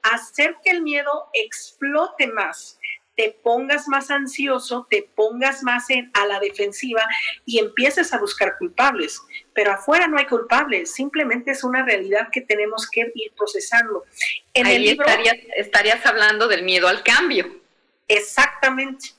[0.02, 2.78] a hacer que el miedo explote más
[3.16, 7.06] te pongas más ansioso, te pongas más en, a la defensiva
[7.44, 9.20] y empieces a buscar culpables.
[9.52, 14.04] Pero afuera no hay culpables, simplemente es una realidad que tenemos que ir procesando.
[14.52, 17.60] En Ahí el libro, estarías, estarías hablando del miedo al cambio.
[18.08, 19.10] Exactamente.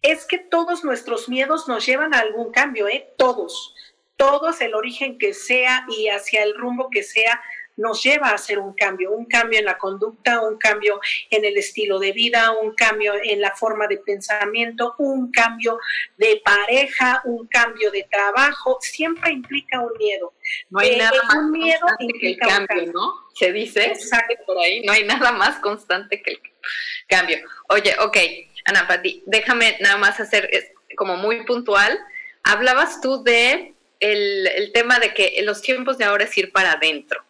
[0.00, 3.12] Es que todos nuestros miedos nos llevan a algún cambio, ¿eh?
[3.18, 3.74] Todos.
[4.16, 7.40] Todos, el origen que sea y hacia el rumbo que sea,
[7.78, 11.56] nos lleva a hacer un cambio, un cambio en la conducta, un cambio en el
[11.56, 15.78] estilo de vida, un cambio en la forma de pensamiento, un cambio
[16.16, 20.34] de pareja, un cambio de trabajo, siempre implica un miedo.
[20.70, 23.12] No hay eh, nada más miedo constante que el cambio, ¿no?
[23.34, 23.92] Se dice
[24.44, 26.40] por ahí, no hay nada más constante que el
[27.06, 27.38] cambio.
[27.68, 28.16] Oye, ok,
[28.64, 31.96] Ana Pati, déjame nada más hacer como muy puntual.
[32.42, 36.72] Hablabas tú de el, el tema de que los tiempos de ahora es ir para
[36.72, 37.27] adentro.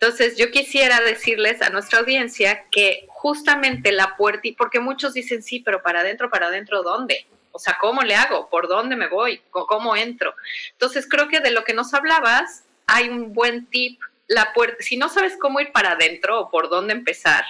[0.00, 5.60] Entonces, yo quisiera decirles a nuestra audiencia que justamente la puerta, porque muchos dicen, sí,
[5.60, 7.26] pero para adentro, para adentro, ¿dónde?
[7.52, 8.50] O sea, ¿cómo le hago?
[8.50, 9.40] ¿Por dónde me voy?
[9.50, 10.34] ¿Cómo entro?
[10.72, 14.00] Entonces, creo que de lo que nos hablabas, hay un buen tip.
[14.26, 17.44] La puerta, si no sabes cómo ir para adentro o por dónde empezar,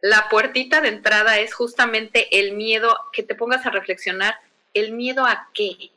[0.00, 4.36] la puertita de entrada es justamente el miedo, que te pongas a reflexionar,
[4.74, 5.90] el miedo a qué,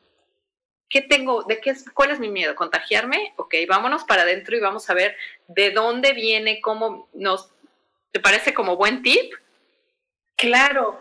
[0.91, 1.43] ¿qué tengo?
[1.43, 2.53] ¿De qué es, cuál es mi miedo?
[2.53, 3.33] ¿Contagiarme?
[3.37, 5.15] Ok, vámonos para adentro y vamos a ver
[5.47, 7.49] de dónde viene, cómo nos,
[8.11, 9.33] ¿te parece como buen tip?
[10.35, 10.99] Claro,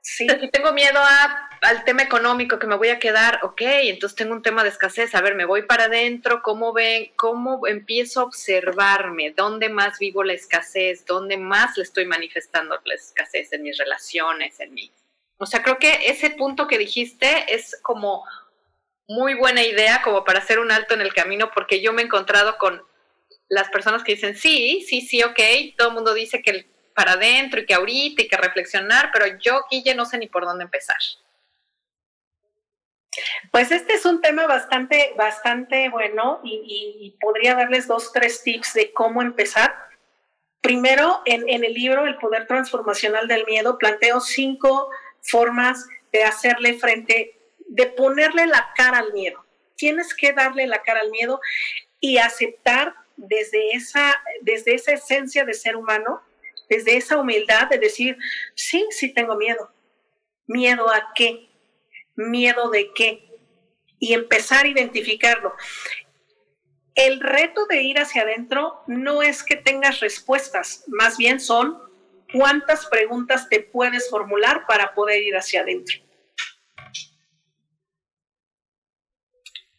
[0.00, 0.26] sí.
[0.40, 4.32] Si tengo miedo a, al tema económico que me voy a quedar, ok, entonces tengo
[4.32, 7.12] un tema de escasez, a ver, me voy para adentro, ¿cómo ven?
[7.16, 9.32] ¿Cómo empiezo a observarme?
[9.32, 11.04] ¿Dónde más vivo la escasez?
[11.04, 14.90] ¿Dónde más le estoy manifestando la escasez en mis relaciones, en mí?
[15.38, 18.24] O sea, creo que ese punto que dijiste es como
[19.08, 22.04] muy buena idea como para hacer un alto en el camino, porque yo me he
[22.04, 22.82] encontrado con
[23.48, 25.38] las personas que dicen, sí, sí, sí, ok,
[25.76, 29.64] todo el mundo dice que para adentro y que ahorita y que reflexionar, pero yo,
[29.70, 30.96] Guille, no sé ni por dónde empezar.
[33.50, 38.92] Pues este es un tema bastante, bastante bueno y, podría darles dos, tres tips de
[38.92, 39.74] cómo empezar.
[40.60, 44.90] Primero, en, en el libro El Poder Transformacional del Miedo, planteo cinco
[45.22, 47.35] formas de hacerle frente
[47.76, 49.44] de ponerle la cara al miedo.
[49.76, 51.38] Tienes que darle la cara al miedo
[52.00, 56.22] y aceptar desde esa, desde esa esencia de ser humano,
[56.70, 58.16] desde esa humildad de decir,
[58.54, 59.70] sí, sí tengo miedo.
[60.46, 61.50] ¿Miedo a qué?
[62.14, 63.28] ¿Miedo de qué?
[63.98, 65.52] Y empezar a identificarlo.
[66.94, 71.78] El reto de ir hacia adentro no es que tengas respuestas, más bien son
[72.32, 76.05] cuántas preguntas te puedes formular para poder ir hacia adentro.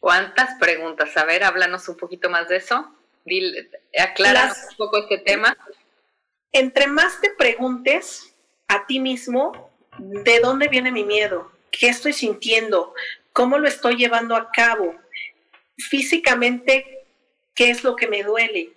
[0.00, 1.16] ¿Cuántas preguntas?
[1.16, 2.94] A ver, háblanos un poquito más de eso.
[3.24, 5.56] Dile, acláranos un poco este tema.
[6.52, 8.34] Entre más te preguntes
[8.68, 11.50] a ti mismo, ¿de dónde viene mi miedo?
[11.70, 12.94] ¿Qué estoy sintiendo?
[13.32, 14.94] ¿Cómo lo estoy llevando a cabo?
[15.76, 17.06] Físicamente,
[17.54, 18.72] ¿qué es lo que me duele?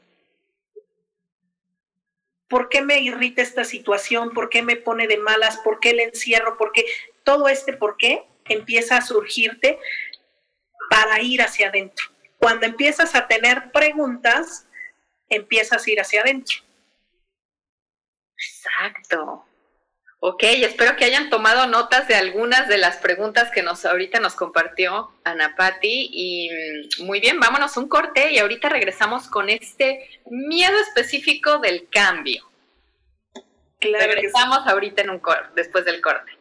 [2.47, 4.31] ¿Por qué me irrita esta situación?
[4.33, 5.57] ¿Por qué me pone de malas?
[5.59, 6.57] ¿Por qué le encierro?
[6.57, 6.85] ¿Por qué?
[7.23, 9.79] Todo este por qué empieza a surgirte
[10.91, 12.05] para ir hacia adentro.
[12.37, 14.67] Cuando empiezas a tener preguntas,
[15.29, 16.57] empiezas a ir hacia adentro.
[18.37, 19.45] Exacto.
[20.19, 24.35] Ok, espero que hayan tomado notas de algunas de las preguntas que nos ahorita nos
[24.35, 26.09] compartió Ana Patti.
[26.11, 26.49] Y
[26.99, 32.43] mm, muy bien, vámonos un corte y ahorita regresamos con este miedo específico del cambio.
[33.79, 36.40] regresamos ahorita en un corte, después del corte.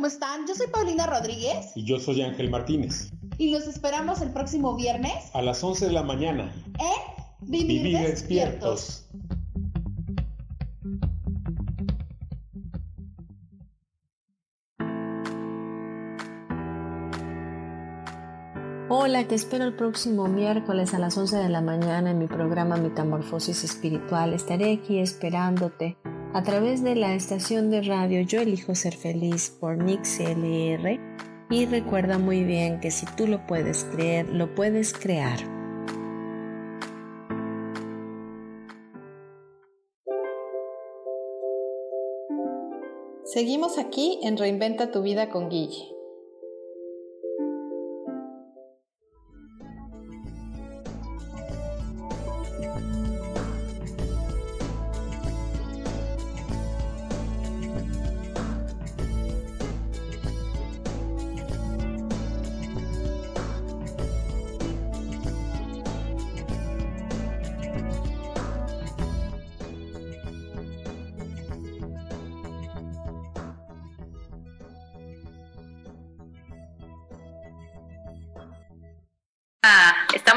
[0.00, 0.46] ¿Cómo están?
[0.46, 1.72] Yo soy Paulina Rodríguez.
[1.74, 3.12] Y yo soy Ángel Martínez.
[3.36, 5.12] Y los esperamos el próximo viernes.
[5.34, 6.50] A las 11 de la mañana.
[6.78, 9.04] En Vivir, despiertos.
[18.88, 22.78] Hola, te espero el próximo miércoles a las 11 de la mañana en mi programa
[22.78, 24.32] Metamorfosis Espiritual.
[24.32, 25.98] Estaré aquí esperándote
[26.32, 31.00] a través de la estación de radio Yo elijo ser feliz por LR
[31.50, 35.40] y recuerda muy bien que si tú lo puedes creer, lo puedes crear.
[43.24, 45.99] Seguimos aquí en Reinventa tu vida con Guille.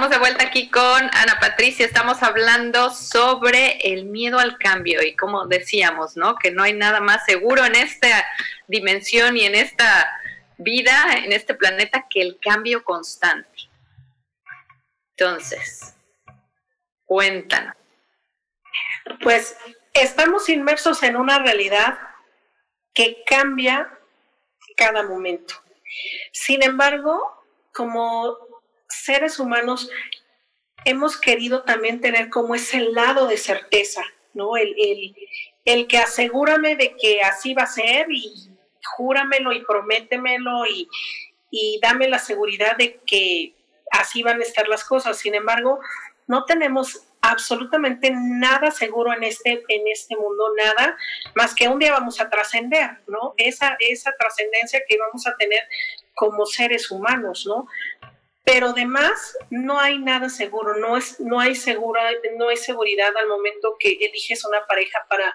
[0.10, 5.48] De vuelta aquí con Ana Patricia, estamos hablando sobre el miedo al cambio y como
[5.48, 6.36] decíamos, ¿no?
[6.36, 8.26] Que no hay nada más seguro en esta
[8.68, 10.12] dimensión y en esta
[10.58, 13.70] vida, en este planeta, que el cambio constante.
[15.16, 15.96] Entonces,
[17.06, 17.76] cuéntanos.
[19.22, 19.56] Pues
[19.94, 21.98] estamos inmersos en una realidad
[22.94, 23.90] que cambia
[24.76, 25.56] cada momento.
[26.34, 28.53] Sin embargo, como
[28.94, 29.90] seres humanos
[30.86, 34.04] hemos querido también tener como ese lado de certeza,
[34.34, 34.58] ¿no?
[34.58, 34.76] El,
[35.66, 38.50] el, que asegúrame de que así va a ser y
[38.98, 40.88] júramelo y prométemelo y,
[41.50, 43.54] y dame la seguridad de que
[43.92, 45.18] así van a estar las cosas.
[45.18, 45.80] Sin embargo,
[46.28, 50.98] no tenemos absolutamente nada seguro en este, en este mundo, nada,
[51.36, 53.34] más que un día vamos a trascender, ¿no?
[53.38, 55.62] Esa, esa trascendencia que vamos a tener
[56.16, 57.66] como seres humanos, ¿no?
[58.44, 62.02] Pero además no hay nada seguro, no, es, no, hay segura,
[62.38, 65.34] no hay seguridad al momento que eliges una pareja para,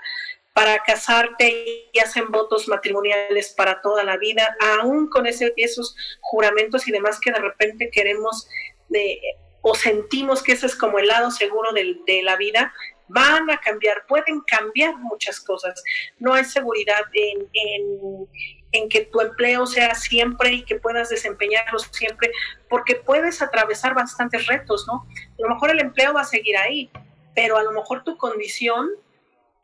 [0.53, 6.87] para casarte y hacen votos matrimoniales para toda la vida, aún con ese, esos juramentos
[6.87, 8.49] y demás que de repente queremos
[8.89, 9.21] de,
[9.63, 12.73] o sentimos que ese es como el lado seguro de, la vida,
[13.09, 15.83] van a cambiar, pueden cambiar muchas cosas.
[16.19, 18.29] No hay seguridad en, en,
[18.73, 22.33] en que tu empleo sea siempre y que puedas desempeñarlo siempre,
[22.69, 25.07] porque puedes atravesar bastantes retos, ¿no?
[25.17, 26.91] A lo mejor el empleo va a seguir ahí,
[27.35, 28.91] pero a lo mejor tu condición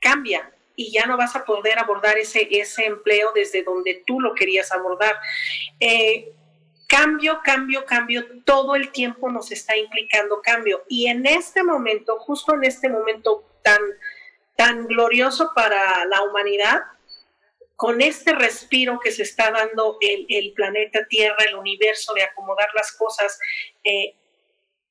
[0.00, 4.34] cambia y ya no vas a poder abordar ese, ese empleo desde donde tú lo
[4.34, 5.16] querías abordar.
[5.80, 6.32] Eh,
[6.88, 10.82] cambio, cambio, cambio, todo el tiempo nos está implicando cambio.
[10.88, 13.80] Y en este momento, justo en este momento tan,
[14.56, 16.82] tan glorioso para la humanidad,
[17.76, 22.92] con este respiro que se está dando el, planeta Tierra, el universo, de acomodar las
[22.92, 23.38] cosas
[23.82, 24.14] eh,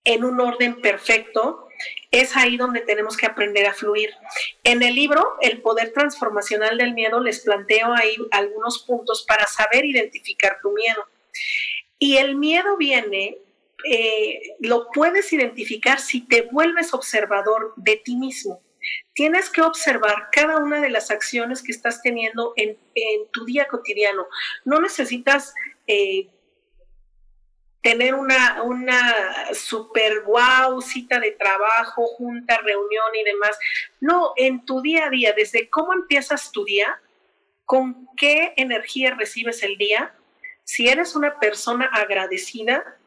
[0.03, 1.67] en un orden perfecto,
[2.11, 4.11] es ahí donde tenemos que aprender a fluir.
[4.63, 9.85] En el libro, El poder transformacional del miedo, les planteo ahí algunos puntos para saber
[9.85, 11.07] identificar tu miedo.
[11.99, 13.37] Y el miedo viene,
[13.89, 18.61] eh, lo puedes identificar si te vuelves observador de ti mismo.
[19.13, 22.77] Tienes que observar cada una de las acciones que estás teniendo en,
[23.31, 24.27] tu día cotidiano.
[24.65, 25.53] No necesitas
[25.87, 26.27] eh,
[27.81, 33.57] tener una, una super wow cita de trabajo, junta, reunión y demás.
[33.99, 36.99] No, en tu día a día, desde cómo empiezas tu día,
[37.65, 40.15] con qué energía recibes el día,
[40.63, 42.97] si eres una persona agradecida,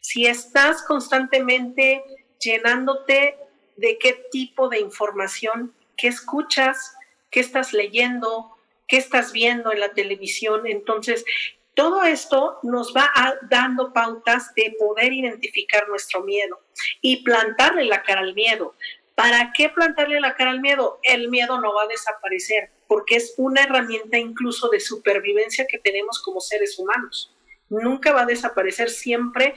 [0.00, 2.02] si estás constantemente
[2.40, 3.36] llenándote
[3.76, 6.96] de qué tipo de información, qué escuchas,
[7.30, 8.56] qué estás leyendo,
[8.88, 10.66] qué estás viendo en la televisión.
[10.66, 11.24] Entonces,
[11.74, 13.12] todo esto nos va
[13.50, 16.60] dando pautas de poder identificar nuestro miedo
[17.02, 18.74] y plantarle la cara al miedo.
[19.14, 20.98] ¿Para qué plantarle la cara al miedo?
[21.02, 26.22] El miedo no va a desaparecer porque es una herramienta incluso de supervivencia que tenemos
[26.22, 27.35] como seres humanos.
[27.68, 29.54] Nunca va a desaparecer siempre.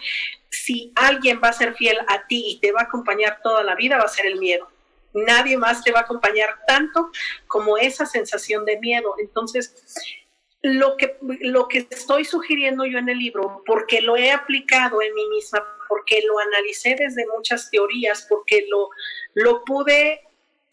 [0.50, 3.76] Si alguien va a ser fiel a ti y te va a acompañar toda la
[3.76, 4.68] vida, va a ser el miedo.
[5.14, 7.12] Nadie más te va a acompañar tanto
[7.48, 9.16] como esa sensación de miedo.
[9.20, 9.76] Entonces,
[10.62, 15.14] lo que, lo que estoy sugiriendo yo en el libro, porque lo he aplicado en
[15.14, 18.90] mí misma, porque lo analicé desde muchas teorías, porque lo,
[19.34, 20.22] lo pude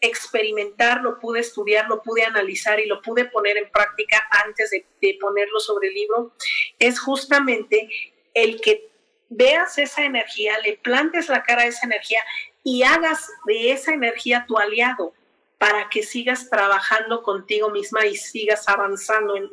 [0.01, 5.17] experimentar, lo pude estudiar, lo pude analizar y lo pude poner en práctica antes de,
[5.19, 6.33] ponerlo sobre el libro,
[6.79, 7.89] es justamente
[8.33, 8.89] el que
[9.29, 12.19] veas esa energía, le plantes la cara a esa energía
[12.63, 15.13] y hagas de esa energía tu aliado
[15.57, 19.49] para que sigas trabajando contigo misma y sigas avanzando en,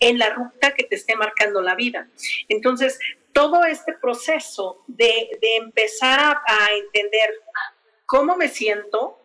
[0.00, 2.08] en, la ruta que te esté marcando la vida.
[2.50, 2.98] Entonces,
[3.32, 7.30] todo este proceso de, de empezar a entender
[8.04, 9.19] cómo me siento,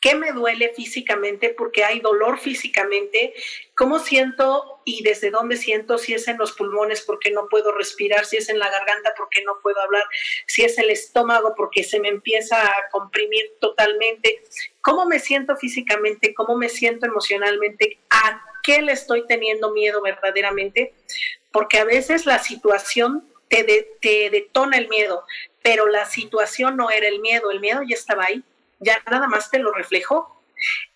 [0.00, 3.34] qué me duele físicamente, porque hay dolor físicamente,
[3.74, 8.24] cómo siento y desde dónde siento, si es en los pulmones porque no puedo respirar,
[8.24, 10.04] si es en la garganta porque no puedo hablar,
[10.46, 14.42] si es el estómago porque se me empieza a comprimir totalmente,
[14.80, 20.94] cómo me siento físicamente, cómo me siento emocionalmente, a qué le estoy teniendo miedo verdaderamente,
[21.50, 23.64] porque a veces la situación te,
[24.00, 25.24] te detona el miedo,
[25.62, 28.44] pero la situación no era el miedo, el miedo ya estaba ahí
[28.80, 30.42] ya nada más te lo reflejó.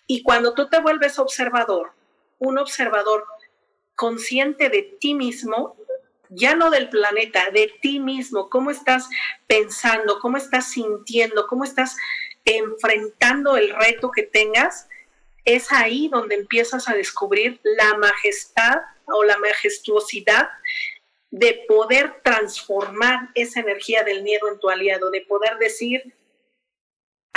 [0.07, 1.93] Y cuando tú te vuelves observador,
[2.39, 3.25] un observador
[3.95, 5.75] consciente de ti mismo,
[6.29, 9.07] ya no del planeta, de ti mismo, cómo estás
[9.47, 11.95] pensando, cómo estás sintiendo, cómo estás
[12.45, 14.87] enfrentando el reto que tengas,
[15.45, 20.49] es ahí donde empiezas a descubrir la majestad o la majestuosidad
[21.31, 26.13] de poder transformar esa energía del miedo en tu aliado, de poder decir,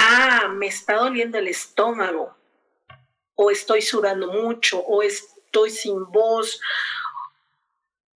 [0.07, 2.37] ah, me está doliendo el estómago,
[3.35, 6.61] o estoy sudando mucho, o estoy sin voz,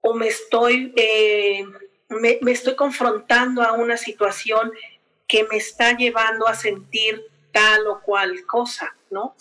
[0.00, 1.64] o me estoy, eh,
[2.08, 4.72] me, me estoy confrontando a una situación
[5.26, 9.36] que me está llevando a sentir tal o cual cosa, ¿no?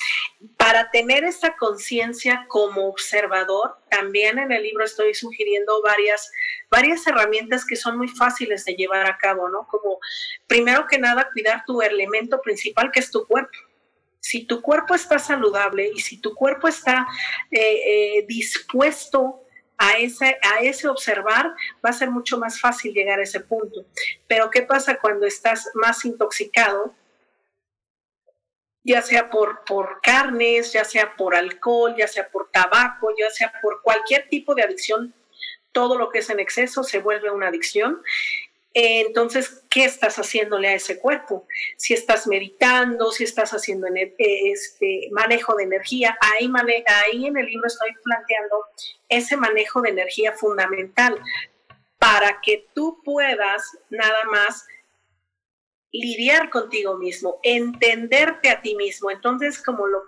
[0.57, 6.31] Para tener esta conciencia como observador, también en el libro estoy sugiriendo varias,
[6.69, 9.67] varias herramientas que son muy fáciles de llevar a cabo, ¿no?
[9.67, 9.99] Como,
[10.47, 13.57] primero que nada, cuidar tu elemento principal, que es tu cuerpo.
[14.19, 17.07] Si tu cuerpo está saludable y si tu cuerpo está
[17.51, 17.59] eh,
[18.19, 19.43] eh, dispuesto
[19.77, 21.53] a ese, a ese observar,
[21.83, 23.85] va a ser mucho más fácil llegar a ese punto.
[24.27, 26.93] Pero ¿qué pasa cuando estás más intoxicado?
[28.89, 33.53] Ya sea por, por carnes, ya sea por alcohol, ya sea por tabaco, ya sea
[33.61, 35.13] por cualquier tipo de adicción,
[35.71, 38.01] todo lo que es en exceso se vuelve una adicción.
[38.73, 41.45] Entonces, ¿qué estás haciéndole a ese cuerpo?
[41.77, 43.85] Si estás meditando, si estás haciendo
[44.17, 46.51] este manejo de energía, ahí,
[46.87, 48.65] ahí en el libro estoy planteando
[49.07, 51.21] ese manejo de energía fundamental
[51.99, 54.65] para que tú puedas nada más
[55.91, 59.09] lidiar contigo mismo, entenderte a ti mismo.
[59.11, 60.03] Entonces, como lo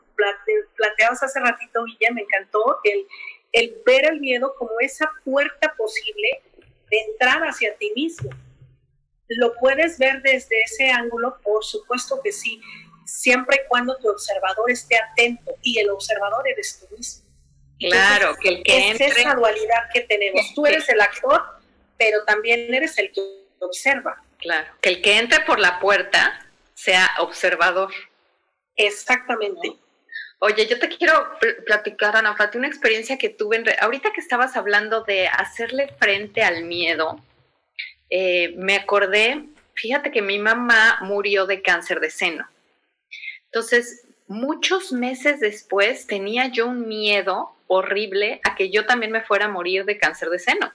[0.75, 3.07] planteabas hace ratito, Guilla, me encantó el,
[3.51, 6.43] el ver el miedo como esa puerta posible
[6.89, 8.29] de entrar hacia ti mismo.
[9.27, 11.37] ¿Lo puedes ver desde ese ángulo?
[11.41, 12.61] Por supuesto que sí,
[13.05, 17.25] siempre y cuando tu observador esté atento y el observador eres tú mismo.
[17.79, 20.53] Claro, que el que es esa dualidad que tenemos.
[20.53, 21.41] Tú eres el actor,
[21.97, 23.21] pero también eres el que
[23.59, 24.21] observa.
[24.41, 27.93] Claro, que el que entre por la puerta sea observador.
[28.75, 29.77] Exactamente.
[30.39, 31.37] Oye, yo te quiero
[31.67, 33.57] platicar, Ana Fati, una experiencia que tuve.
[33.57, 37.23] En ahorita que estabas hablando de hacerle frente al miedo,
[38.09, 42.49] eh, me acordé, fíjate que mi mamá murió de cáncer de seno.
[43.45, 49.45] Entonces, muchos meses después tenía yo un miedo horrible a que yo también me fuera
[49.45, 50.71] a morir de cáncer de seno.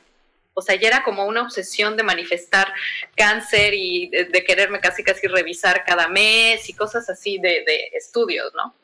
[0.58, 2.72] O sea, ya era como una obsesión de manifestar
[3.14, 8.52] cáncer y de, quererme casi casi revisar cada mes y cosas así de, de estudios,
[8.54, 8.74] ¿no?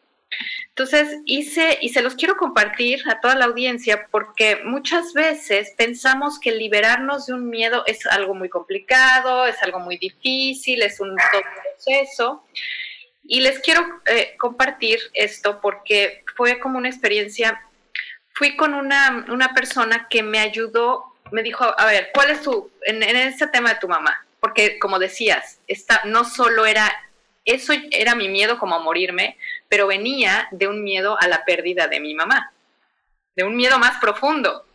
[0.69, 6.39] Entonces hice, y se los quiero compartir a toda la audiencia, porque muchas veces pensamos
[6.39, 11.17] que liberarnos de un miedo es algo muy complicado, es algo muy difícil, es un
[11.17, 12.45] proceso.
[13.25, 17.61] Y les quiero eh, compartir esto porque fue como una experiencia
[18.35, 22.71] fui con una, una persona que me ayudó, me dijo, a ver, ¿cuál es tu,
[22.83, 24.25] en, ese tema de tu mamá?
[24.39, 26.93] Porque como decías, esta, no solo era,
[27.45, 31.89] eso era mi miedo como a morirme, pero venía de un miedo a la pérdida
[31.89, 32.53] de mi mamá,
[33.35, 34.67] de un miedo más profundo.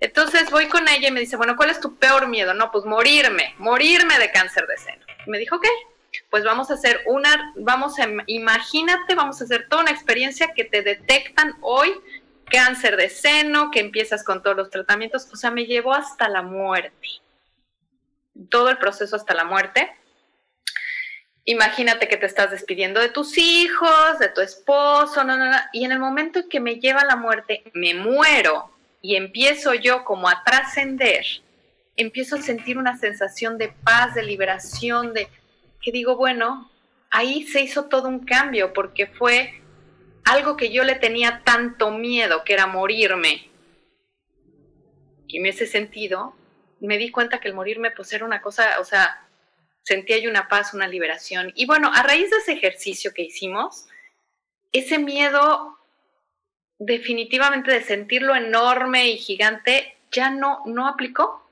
[0.00, 2.54] Entonces voy con ella y me dice, bueno, ¿cuál es tu peor miedo?
[2.54, 5.04] No, pues morirme, morirme de cáncer de seno.
[5.26, 5.66] Me dijo, ok,
[6.30, 10.64] pues vamos a hacer una, vamos a, imagínate, vamos a hacer toda una experiencia que
[10.64, 11.94] te detectan hoy
[12.44, 16.42] cáncer de seno, que empiezas con todos los tratamientos, o sea, me llevó hasta la
[16.42, 17.08] muerte,
[18.48, 19.90] todo el proceso hasta la muerte.
[21.46, 25.22] Imagínate que te estás despidiendo de tus hijos, de tu esposo,
[25.72, 28.70] y en el momento en que me lleva la muerte, me muero
[29.02, 31.26] y empiezo yo como a trascender,
[31.96, 35.28] empiezo a sentir una sensación de paz, de liberación, de,
[35.82, 36.70] que digo, bueno,
[37.10, 39.62] ahí se hizo todo un cambio porque fue
[40.24, 43.50] algo que yo le tenía tanto miedo, que era morirme.
[45.26, 46.34] Y en ese sentido,
[46.80, 49.26] me di cuenta que el morirme pues era una cosa, o sea,
[49.82, 51.52] sentía yo una paz, una liberación.
[51.54, 53.86] Y bueno, a raíz de ese ejercicio que hicimos,
[54.72, 55.78] ese miedo
[56.78, 61.48] definitivamente de sentirlo enorme y gigante ya no, no aplicó.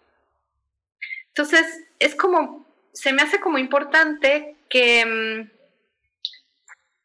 [1.28, 2.62] Entonces, es como
[2.92, 5.50] se me hace como importante que, mm,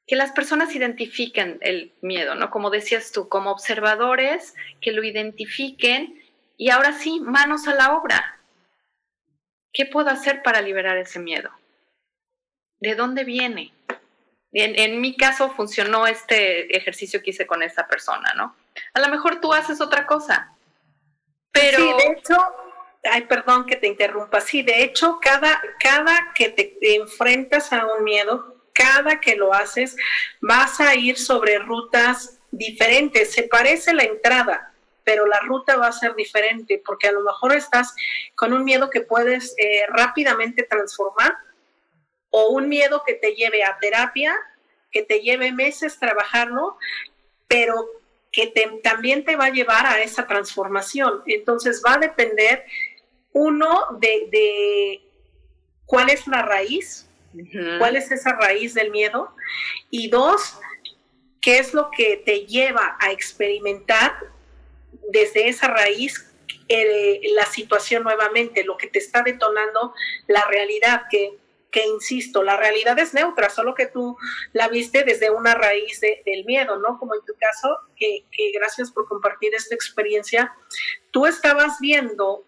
[0.07, 2.49] que las personas identifiquen el miedo, ¿no?
[2.49, 6.23] Como decías tú, como observadores, que lo identifiquen
[6.55, 8.39] y ahora sí, manos a la obra.
[9.73, 11.51] ¿Qué puedo hacer para liberar ese miedo?
[12.79, 13.73] ¿De dónde viene?
[14.53, 18.55] En, mi caso funcionó este ejercicio que hice con esa persona, ¿no?
[18.93, 20.53] A lo mejor tú haces otra cosa,
[21.51, 21.77] pero...
[21.77, 22.37] Sí, de hecho,
[23.11, 24.39] ay, perdón que te interrumpa.
[24.39, 29.95] Sí, de hecho, cada, cada que te enfrentas a un miedo, cada que lo haces,
[30.41, 33.33] vas a ir sobre rutas diferentes.
[33.33, 34.71] Se parece la entrada,
[35.03, 37.95] pero la ruta va a ser diferente porque a lo mejor estás
[38.35, 41.37] con un miedo que puedes eh, rápidamente transformar
[42.29, 44.35] o un miedo que te lleve a terapia,
[44.91, 46.77] que te lleve meses trabajarlo,
[47.47, 47.87] pero
[48.31, 48.53] que
[48.83, 51.23] también te va a llevar a esa transformación.
[51.25, 52.65] Entonces va a depender
[53.33, 55.01] uno, de,
[55.85, 57.06] cuál es la raíz,
[57.77, 59.33] cuál es esa raíz del miedo.
[59.89, 60.59] Y dos,
[61.41, 64.13] qué es lo que te lleva a experimentar
[65.09, 66.27] desde esa raíz
[67.35, 69.93] la situación nuevamente, lo que te está detonando
[70.27, 71.37] la realidad, que,
[71.71, 74.17] que, insisto, la realidad es neutra, solo que tú
[74.53, 76.99] la viste desde una raíz del miedo, ¿no?
[76.99, 80.53] Como en tu caso, que, que gracias por compartir esta experiencia,
[81.11, 82.43] tú estabas viendo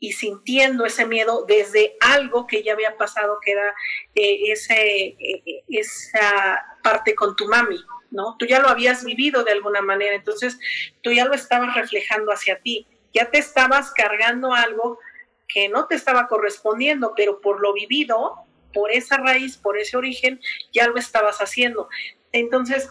[0.00, 3.74] y sintiendo ese miedo desde algo que ya había pasado, que era
[4.14, 7.78] eh, ese, eh, esa parte con tu mami,
[8.10, 8.36] ¿no?
[8.38, 10.58] Tú ya lo habías vivido de alguna manera, entonces
[11.02, 14.98] tú ya lo estabas reflejando hacia ti, ya te estabas cargando algo
[15.46, 18.36] que no te estaba correspondiendo, pero por lo vivido,
[18.72, 20.40] por esa raíz, por ese origen,
[20.72, 21.88] ya lo estabas haciendo.
[22.32, 22.88] Entonces,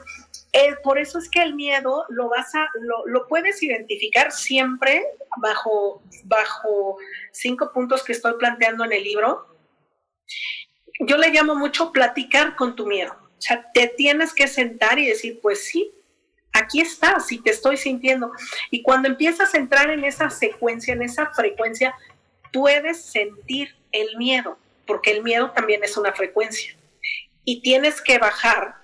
[0.83, 2.67] por eso es que el miedo lo vas a,
[3.05, 5.05] lo, puedes identificar siempre
[5.37, 6.97] bajo, bajo
[7.31, 9.55] cinco puntos que estoy planteando en el libro.
[11.01, 13.13] Yo le llamo mucho platicar con tu miedo.
[13.13, 15.93] O sea, te tienes que sentar y decir, pues sí,
[16.51, 18.31] aquí estás y te estoy sintiendo.
[18.71, 21.95] Y cuando empiezas a entrar en esa secuencia, en esa frecuencia,
[22.51, 26.75] puedes sentir el miedo, porque el miedo también es una frecuencia.
[27.45, 28.78] Y tienes que bajar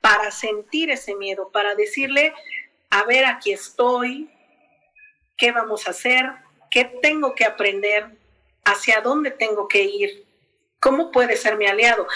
[0.00, 2.32] para sentir ese miedo, para decirle,
[2.90, 4.30] a ver, aquí estoy,
[5.36, 6.26] qué vamos a hacer,
[6.70, 8.06] qué tengo que aprender,
[8.64, 10.24] hacia dónde tengo que ir,
[10.80, 12.06] cómo puede ser mi aliado.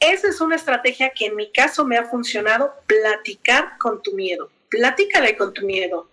[0.00, 4.50] Esa es una estrategia que en mi caso me ha funcionado, platicar con tu miedo.
[4.70, 6.08] platícale con tu miedo.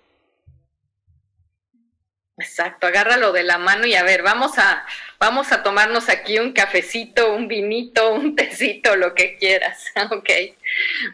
[2.38, 4.86] Exacto, agárralo de la mano y a ver, vamos a,
[5.20, 9.92] vamos a tomarnos aquí un cafecito, un vinito, un tecito, lo que quieras.
[10.12, 10.30] ok.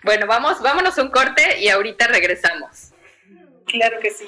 [0.03, 2.93] Bueno, vamos, vámonos un corte y ahorita regresamos.
[3.67, 4.27] Claro que sí.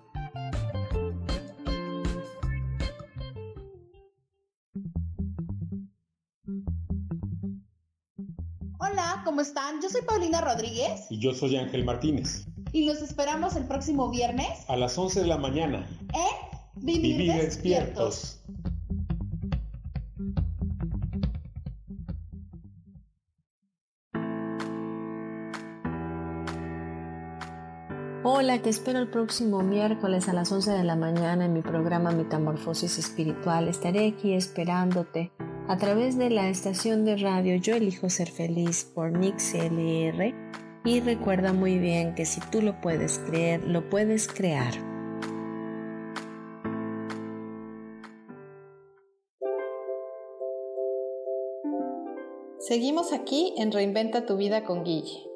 [9.41, 9.81] ¿Cómo están?
[9.81, 11.07] Yo soy Paulina Rodríguez.
[11.09, 12.45] Y yo soy Ángel Martínez.
[12.73, 14.47] Y los esperamos el próximo viernes.
[14.67, 15.87] A las 11 de la mañana.
[16.13, 18.39] En Vivir, despiertos.
[28.23, 32.11] Hola, te espero el próximo miércoles a las 11 de la mañana en mi programa
[32.11, 33.67] Metamorfosis Espiritual.
[33.67, 35.31] Estaré aquí esperándote
[35.71, 40.35] a través de la estación de radio Yo elijo ser feliz por Nix LR
[40.83, 44.73] y recuerda muy bien que si tú lo puedes creer, lo puedes crear.
[52.59, 55.30] Seguimos aquí en Reinventa tu vida con Guille.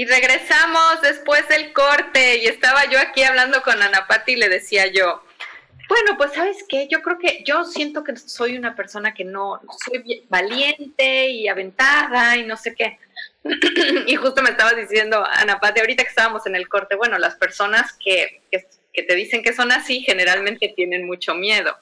[0.00, 4.48] Y regresamos después del corte y estaba yo aquí hablando con Ana Pati y le
[4.48, 5.22] decía yo,
[5.90, 9.60] bueno, pues sabes qué, yo creo que yo siento que soy una persona que no
[9.84, 12.98] soy valiente y aventada y no sé qué.
[14.06, 17.34] y justo me estaba diciendo Ana Pati ahorita que estábamos en el corte, bueno, las
[17.34, 21.76] personas que, que, que te dicen que son así generalmente tienen mucho miedo.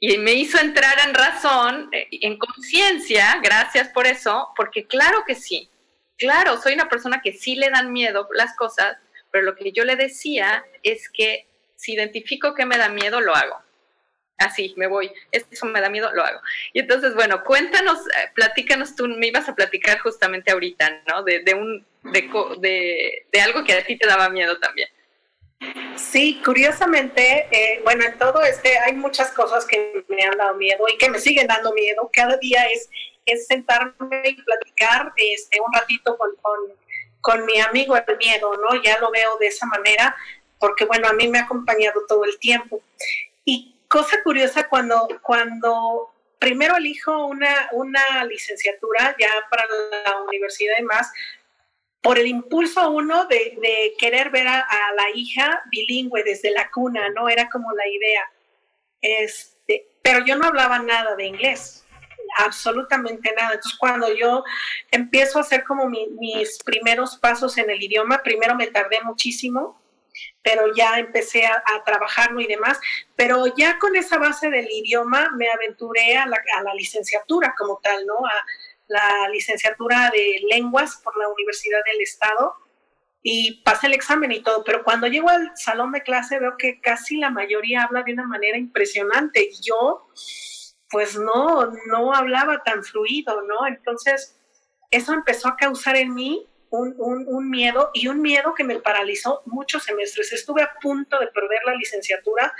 [0.00, 5.36] Y me hizo entrar en razón, eh, en conciencia, gracias por eso, porque claro que
[5.36, 5.70] sí,
[6.18, 8.96] claro, soy una persona que sí le dan miedo las cosas,
[9.30, 11.46] pero lo que yo le decía es que
[11.76, 13.60] si identifico que me da miedo, lo hago.
[14.38, 15.12] Así, me voy.
[15.30, 16.40] Eso me da miedo, lo hago.
[16.72, 21.22] Y entonces, bueno, cuéntanos, eh, platícanos tú, me ibas a platicar justamente ahorita, ¿no?
[21.22, 24.88] De, de un, de, de, algo que a ti te daba miedo también.
[25.96, 30.84] Sí, curiosamente, eh, bueno, en todo este hay muchas cosas que me han dado miedo
[30.92, 32.10] y que me siguen dando miedo.
[32.12, 32.90] Cada día es
[33.26, 36.30] es sentarme y platicar este, un ratito con,
[37.20, 38.82] con, mi amigo el miedo, ¿no?
[38.82, 40.16] Ya lo veo de esa manera,
[40.58, 42.82] porque bueno, a mí me ha acompañado todo el tiempo.
[43.44, 50.82] Y cosa curiosa, cuando, cuando primero elijo una, una licenciatura ya para la universidad y
[50.82, 51.12] más,
[52.00, 56.68] por el impulso uno de, de querer ver a, a, la hija bilingüe desde la
[56.70, 57.28] cuna, ¿no?
[57.28, 58.32] Era como la idea.
[59.00, 61.81] Este, pero yo no hablaba nada de inglés
[62.36, 63.54] absolutamente nada.
[63.54, 64.44] Entonces, cuando yo
[64.90, 69.80] empiezo a hacer como mis primeros pasos en el idioma, primero me tardé muchísimo,
[70.42, 72.78] pero ya empecé a, trabajarlo y demás.
[73.16, 77.80] Pero ya con esa base del idioma me aventuré a la, a la licenciatura como
[77.82, 78.14] tal, ¿no?
[78.26, 78.44] A
[78.88, 82.56] la licenciatura de lenguas por la Universidad del Estado
[83.22, 86.80] y pasé el examen y todo, pero cuando llego al salón de clase veo que
[86.80, 89.48] casi la mayoría habla de una manera impresionante.
[89.50, 90.08] Y yo,
[90.92, 93.66] pues no, no hablaba tan fluido, ¿no?
[93.66, 94.38] Entonces,
[94.90, 99.42] eso empezó a causar en mí un, un, miedo y un miedo que me paralizó
[99.46, 100.32] muchos semestres.
[100.32, 102.54] Estuve a punto de perder la licenciatura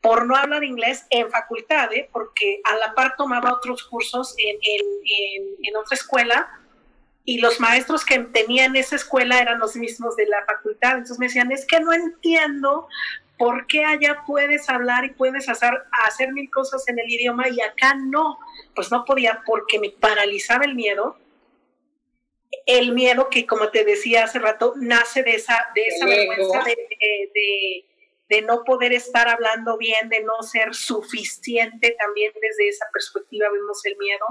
[0.00, 2.08] por no hablar inglés en facultad, ¿eh?
[2.12, 6.60] porque a la par tomaba otros cursos en, en, en, otra escuela
[7.24, 10.92] y los maestros que tenían esa escuela eran los mismos de la facultad.
[10.92, 12.86] Entonces me decían, es que no entiendo
[13.38, 15.72] por qué allá puedes hablar y puedes hacer,
[16.06, 18.38] hacer mil cosas en el idioma y acá no.
[18.74, 21.16] Pues no podía porque me paralizaba el miedo
[22.66, 27.84] el miedo que, como te decía hace rato, nace de esa, de esa vergüenza de,
[28.28, 33.84] de, no poder estar hablando bien, de no ser suficiente, también desde esa perspectiva vemos
[33.84, 34.24] el miedo.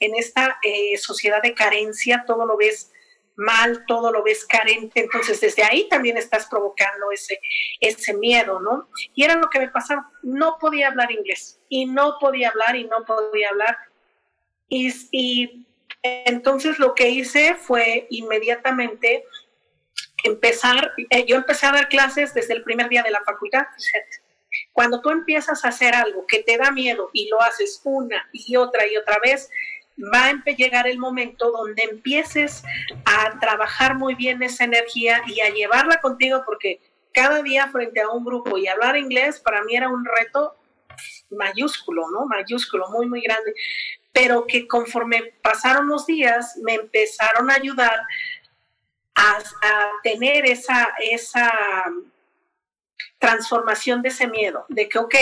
[0.00, 2.92] En esta eh, sociedad de carencia todo lo ves
[3.36, 7.40] mal, todo lo ves carente, entonces desde ahí también estás provocando ese,
[7.80, 8.88] ese miedo, ¿no?
[9.14, 12.84] Y era lo que me pasaba, no podía hablar inglés, y no podía hablar, y
[12.84, 13.76] no podía hablar,
[14.68, 15.66] y, y
[16.02, 19.24] entonces lo que hice fue inmediatamente
[20.24, 23.66] empezar, eh, yo empecé a dar clases desde el primer día de la facultad.
[24.72, 28.56] Cuando tú empiezas a hacer algo que te da miedo y lo haces una y
[28.56, 29.50] otra y otra vez,
[29.98, 32.62] va a llegar el momento donde empieces
[33.04, 36.80] a trabajar muy bien esa energía y a llevarla contigo porque
[37.12, 40.54] cada día frente a un grupo y hablar inglés para mí era un reto
[41.30, 42.26] mayúsculo, ¿no?
[42.26, 43.54] Mayúsculo, muy, muy grande
[44.16, 48.00] pero que conforme pasaron los días me empezaron a ayudar
[49.14, 49.38] a,
[50.02, 51.52] tener esa, esa
[53.18, 55.14] transformación de ese miedo, de que, ok,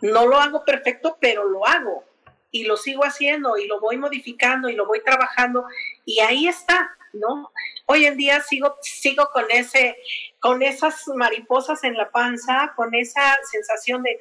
[0.00, 2.04] no lo hago perfecto, pero lo hago
[2.50, 5.64] y lo sigo haciendo y lo voy modificando y lo voy trabajando
[6.04, 7.52] y ahí está, ¿no?
[7.86, 9.96] Hoy en día sigo, sigo con, ese,
[10.40, 14.18] con esas mariposas en la panza, con esa sensación de,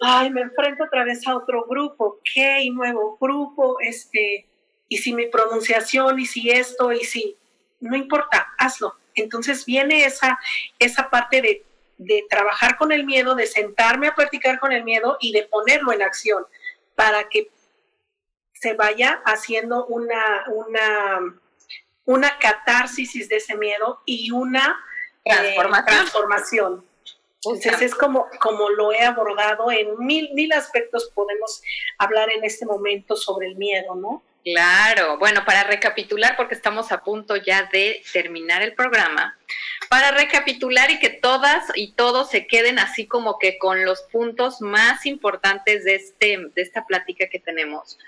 [0.00, 2.68] ay, me enfrento otra vez a otro grupo, ¿qué?
[2.72, 4.46] nuevo grupo, este,
[4.88, 7.36] y si mi pronunciación, y si esto, y si,
[7.80, 8.96] no importa, hazlo.
[9.14, 10.38] Entonces viene esa,
[10.78, 11.64] esa parte de,
[11.98, 15.92] de trabajar con el miedo, de sentarme a practicar con el miedo y de ponerlo
[15.92, 16.46] en acción
[16.94, 17.50] para que
[18.52, 21.40] se vaya haciendo una, una,
[22.04, 24.80] una catarsis de ese miedo y una
[25.24, 26.84] eh, transformación.
[27.44, 31.60] Entonces es como, como lo he abordado en mil, mil aspectos podemos
[31.98, 34.22] hablar en este momento sobre el miedo, ¿no?
[34.44, 39.38] Claro, bueno, para recapitular, porque estamos a punto ya de terminar el programa,
[39.88, 44.60] para recapitular y que todas y todos se queden así como que con los puntos
[44.60, 47.98] más importantes de, este, de esta plática que tenemos.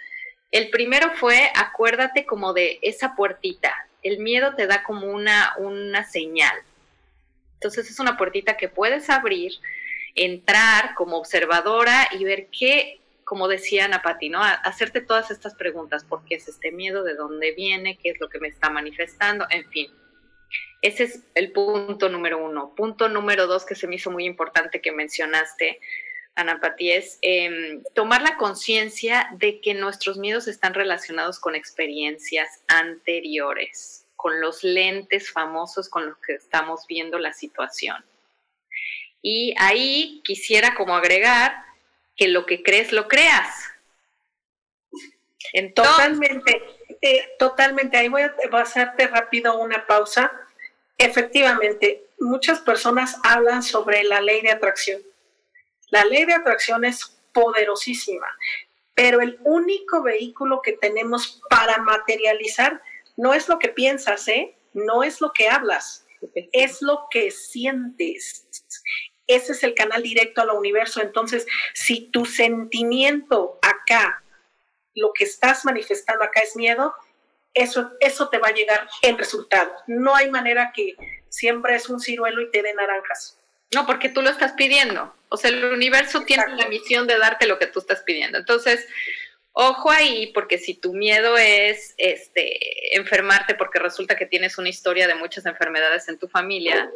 [0.51, 3.72] El primero fue, acuérdate como de esa puertita,
[4.03, 6.57] el miedo te da como una, una señal,
[7.55, 9.53] entonces es una puertita que puedes abrir,
[10.16, 13.01] entrar como observadora y ver qué,
[13.35, 14.41] como decía Ana Pati, ¿no?
[14.41, 17.03] Hacerte todas estas preguntas, ¿por qué es este miedo?
[17.03, 17.99] ¿De dónde viene?
[18.01, 19.45] ¿Qué es lo que me está manifestando?
[19.51, 19.91] En fin.
[20.80, 22.76] Ese es el punto número uno.
[22.76, 25.80] Punto número dos que se me hizo muy importante que mencionaste,
[26.37, 32.62] Ana Pati, es em, tomar la conciencia de que nuestros miedos están relacionados con experiencias
[32.68, 37.97] anteriores con los lentes famosos con los que estamos viendo la situación.
[39.20, 41.74] Y ahí quisiera como agregar
[42.17, 43.49] que lo que crees, lo creas.
[45.75, 46.62] totalmente,
[47.03, 47.97] eh, totalmente.
[47.97, 50.33] Ahí voy a, voy a hacerte rápido una pausa.
[50.99, 55.03] Efectivamente, muchas personas hablan sobre la ley de atracción.
[55.91, 58.27] La ley de atracción es poderosísima,
[58.95, 62.81] pero el único vehículo que tenemos para materializar
[63.17, 64.57] no es lo que piensas, ¿eh?
[64.73, 66.07] No es lo que hablas,
[66.53, 68.47] es lo que sientes.
[69.27, 71.01] Ese es el canal directo al universo.
[71.01, 74.22] Entonces, si tu sentimiento acá,
[74.95, 76.95] lo que estás manifestando acá es miedo,
[77.53, 79.72] eso, eso te va a llegar en resultado.
[79.87, 80.97] No hay manera que
[81.29, 83.39] siempre es un ciruelo y te dé naranjas.
[83.75, 85.14] No, porque tú lo estás pidiendo.
[85.29, 88.39] O sea, el universo tiene la misión de darte lo que tú estás pidiendo.
[88.39, 88.87] Entonces,
[89.57, 95.07] Ojo ahí, porque si tu miedo es este, enfermarte porque resulta que tienes una historia
[95.07, 96.91] de muchas enfermedades en tu familia,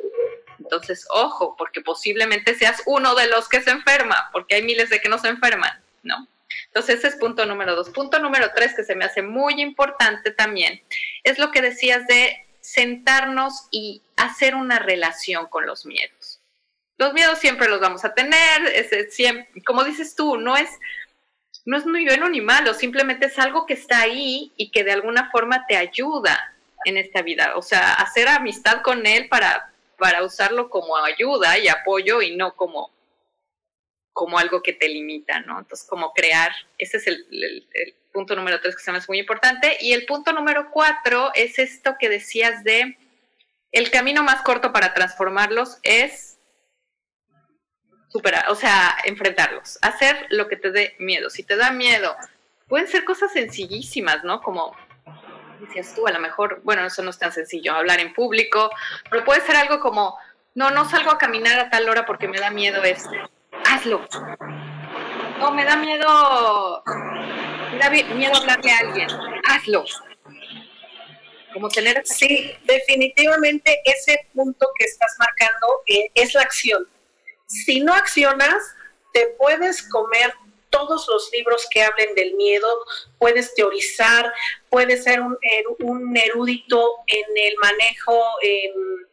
[0.71, 5.01] entonces ojo, porque posiblemente seas uno de los que se enferma, porque hay miles de
[5.01, 6.29] que no se enferman, ¿no?
[6.67, 7.89] Entonces ese es punto número dos.
[7.89, 10.83] Punto número tres, que se me hace muy importante también,
[11.25, 16.41] es lo que decías de sentarnos y hacer una relación con los miedos.
[16.99, 19.09] Los miedos siempre los vamos a tener,
[19.65, 20.69] como dices tú, no es
[21.65, 24.93] no es muy bueno ni malo, simplemente es algo que está ahí y que de
[24.93, 26.55] alguna forma te ayuda
[26.87, 27.57] en esta vida.
[27.57, 32.55] O sea, hacer amistad con él para, para usarlo como ayuda y apoyo y no
[32.55, 32.91] como,
[34.13, 35.59] como algo que te limita, ¿no?
[35.59, 37.69] Entonces, como crear, ese es el,
[38.13, 39.77] punto número tres que se me hace muy importante.
[39.81, 42.97] Y el punto número cuatro es esto que decías de
[43.71, 46.39] el camino más corto para transformarlos es
[48.09, 51.29] superar, o sea, enfrentarlos, hacer lo que te dé miedo.
[51.29, 52.17] Si te da miedo,
[52.67, 54.41] pueden ser cosas sencillísimas, ¿no?
[54.41, 54.75] Como
[55.61, 58.71] decías tú, a lo mejor, bueno, eso no es tan sencillo, hablar en público,
[59.11, 60.17] pero puede ser algo como,
[60.55, 63.21] no, no salgo a caminar a tal hora porque me da miedo este.
[63.65, 64.07] Hazlo.
[65.39, 66.83] No, me da miedo,
[67.73, 69.09] me da miedo hablarle a alguien.
[69.49, 69.85] Hazlo.
[71.53, 72.03] Como tener...
[72.05, 76.89] Sí, definitivamente ese punto que estás marcando eh, es la acción.
[77.47, 78.77] Si no accionas,
[79.13, 80.35] te puedes comer
[80.79, 82.69] todos los libros que hablen del miedo,
[83.19, 84.33] puedes teorizar,
[84.71, 85.37] puedes ser un,
[85.81, 89.07] un erudito en el manejo em,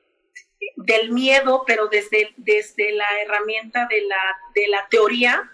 [0.76, 5.52] del miedo, pero desde, desde la herramienta de la, de la teoría,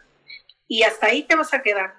[0.67, 1.95] y hasta ahí te vas a quedar.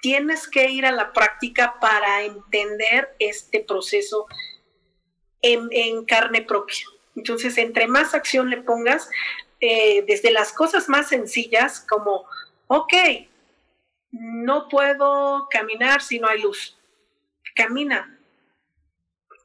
[0.00, 4.26] Tienes que ir a la práctica para entender este proceso
[5.42, 6.84] en, en carne propia.
[7.16, 9.08] Entonces, entre más acción le pongas,
[9.60, 12.26] eh, desde las cosas más sencillas como,
[12.68, 12.92] ok,
[14.20, 16.78] no puedo caminar si no hay luz.
[17.54, 18.18] Camina.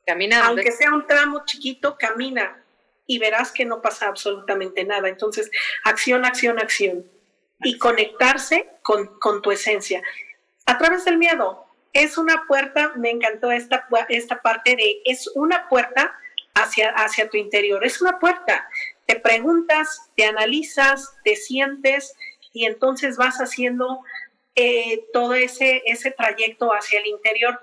[0.05, 0.45] Camina.
[0.45, 2.61] Aunque sea un tramo chiquito, camina
[3.07, 5.09] y verás que no pasa absolutamente nada.
[5.09, 5.49] Entonces,
[5.83, 7.05] acción, acción, acción.
[7.63, 10.01] Y conectarse con, con tu esencia.
[10.65, 11.65] A través del miedo.
[11.93, 16.15] Es una puerta, me encantó esta, esta parte de, es una puerta
[16.53, 17.83] hacia, hacia tu interior.
[17.85, 18.67] Es una puerta.
[19.05, 22.15] Te preguntas, te analizas, te sientes
[22.53, 24.03] y entonces vas haciendo
[24.55, 27.59] eh, todo ese, ese trayecto hacia el interior.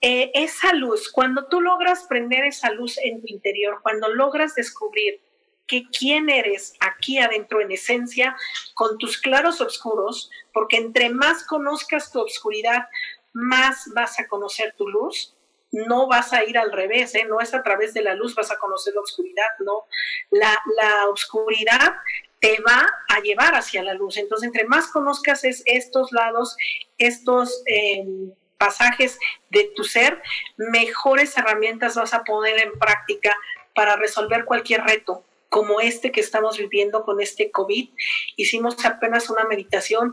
[0.00, 5.20] Eh, esa luz, cuando tú logras prender esa luz en tu interior, cuando logras descubrir
[5.66, 8.36] que quién eres aquí adentro en esencia,
[8.74, 12.88] con tus claros oscuros, porque entre más conozcas tu oscuridad,
[13.32, 15.36] más vas a conocer tu luz,
[15.70, 17.24] no vas a ir al revés, ¿eh?
[17.28, 19.84] no es a través de la luz vas a conocer la oscuridad, no.
[20.30, 21.94] La, la oscuridad
[22.42, 24.16] te va a llevar hacia la luz.
[24.16, 26.56] Entonces, entre más conozcas estos lados,
[26.98, 29.16] estos em, pasajes
[29.48, 30.20] de tu ser,
[30.56, 33.32] mejores herramientas vas a poner en práctica
[33.76, 37.90] para resolver cualquier reto como este que estamos viviendo con este COVID.
[38.34, 40.12] Hicimos apenas una meditación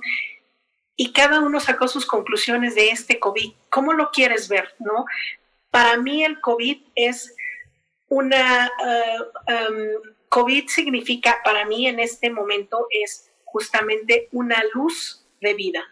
[0.95, 3.53] y cada uno sacó sus conclusiones de este COVID.
[3.71, 4.75] ¿Cómo lo quieres ver?
[4.77, 5.05] ¿no?
[5.71, 7.36] Para mí el COVID es
[8.07, 8.71] una...
[8.86, 15.84] Uh, um, COVID significa para mí en este momento es justamente una luz de vida,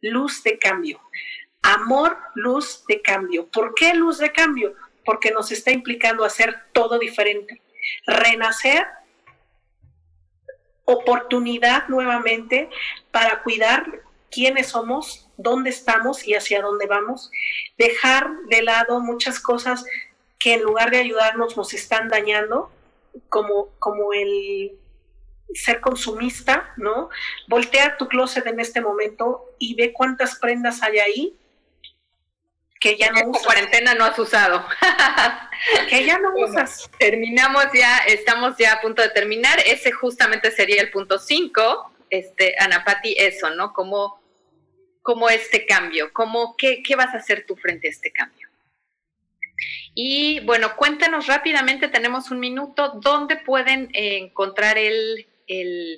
[0.00, 1.00] luz de cambio.
[1.62, 3.48] Amor, luz de cambio.
[3.48, 4.74] ¿Por qué luz de cambio?
[5.04, 7.62] Porque nos está implicando hacer todo diferente.
[8.06, 8.86] Renacer,
[10.84, 12.68] oportunidad nuevamente
[13.10, 17.30] para cuidar quiénes somos, dónde estamos y hacia dónde vamos.
[17.78, 19.84] Dejar de lado muchas cosas
[20.38, 22.70] que en lugar de ayudarnos nos están dañando
[23.28, 24.78] como, como el
[25.54, 27.08] ser consumista, ¿no?
[27.48, 31.38] Voltea tu closet en este momento y ve cuántas prendas hay ahí
[32.80, 33.44] que ya no usas.
[33.44, 34.64] cuarentena no has usado.
[35.90, 36.88] que ya no usas.
[36.98, 39.58] Terminamos ya, estamos ya a punto de terminar.
[39.66, 41.92] Ese justamente sería el punto 5.
[42.10, 43.72] Este, Anapati, eso, ¿no?
[43.72, 44.22] Como,
[45.02, 48.47] como este cambio, como qué, qué vas a hacer tú frente a este cambio.
[49.94, 55.26] Y bueno, cuéntanos rápidamente, tenemos un minuto, ¿dónde pueden eh, encontrar el,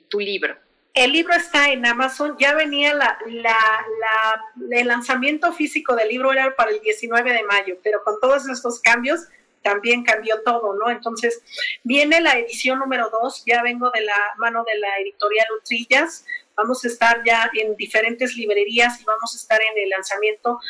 [0.09, 0.57] tu libro?
[0.95, 6.55] El libro está en Amazon, ya venía la, la, el lanzamiento físico del libro era
[6.57, 9.29] para el 19 de mayo, pero con todos estos cambios
[9.63, 10.91] también cambió todo, ¿no?
[10.91, 11.43] Entonces,
[11.85, 16.25] viene la edición número 2, ya vengo de la mano de la editorial Utrillas,
[16.57, 20.61] vamos a estar ya en diferentes librerías y vamos a estar en el lanzamiento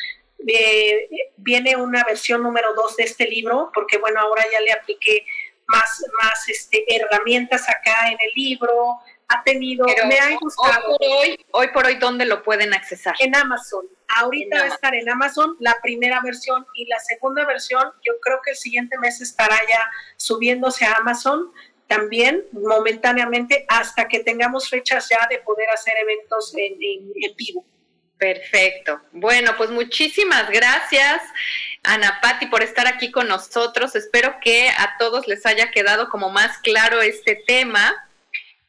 [0.47, 5.27] eh, viene una versión número dos de este libro, porque bueno, ahora ya le apliqué
[5.67, 10.89] más, más este, herramientas acá en el libro, ha tenido, me ha gustado.
[10.89, 13.15] Hoy por hoy, hoy por hoy, ¿dónde lo pueden accesar?
[13.21, 13.87] En Amazon.
[14.17, 18.41] Ahorita va a estar en Amazon la primera versión y la segunda versión, yo creo
[18.45, 21.53] que el siguiente mes estará ya subiéndose a Amazon
[21.87, 27.65] también momentáneamente hasta que tengamos fechas ya de poder hacer eventos en, en vivo.
[28.21, 29.01] Perfecto.
[29.13, 31.23] Bueno, pues muchísimas gracias,
[31.83, 33.97] Ana Patti, por estar aquí con nosotros.
[33.97, 37.97] Espero que a todos les haya quedado como más claro este tema.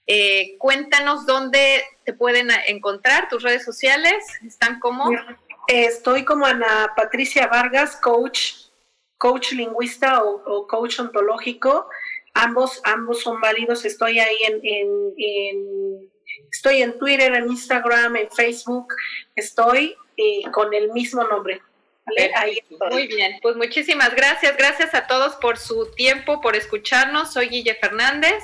[0.08, 5.12] Eh, cuéntanos dónde te pueden encontrar, tus redes sociales, ¿están como?
[5.68, 8.54] Estoy como Ana Patricia Vargas, coach,
[9.18, 11.90] coach lingüista o, coach ontológico.
[12.34, 13.84] Ambos, ambos son válidos.
[13.84, 16.10] Estoy ahí en
[16.52, 18.94] estoy en Twitter, en Instagram, en Facebook,
[19.36, 21.62] estoy eh, con el mismo nombre.
[22.92, 24.58] Muy bien, pues muchísimas gracias.
[24.58, 27.34] Gracias a todos por su tiempo, por escucharnos.
[27.34, 28.44] Soy Guille Fernández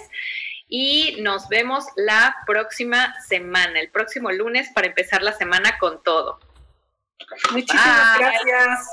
[0.70, 6.40] y nos vemos la próxima semana, el próximo lunes para empezar la semana con todo.
[7.52, 8.92] Muchísimas gracias.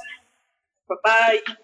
[0.89, 1.64] Bye bye.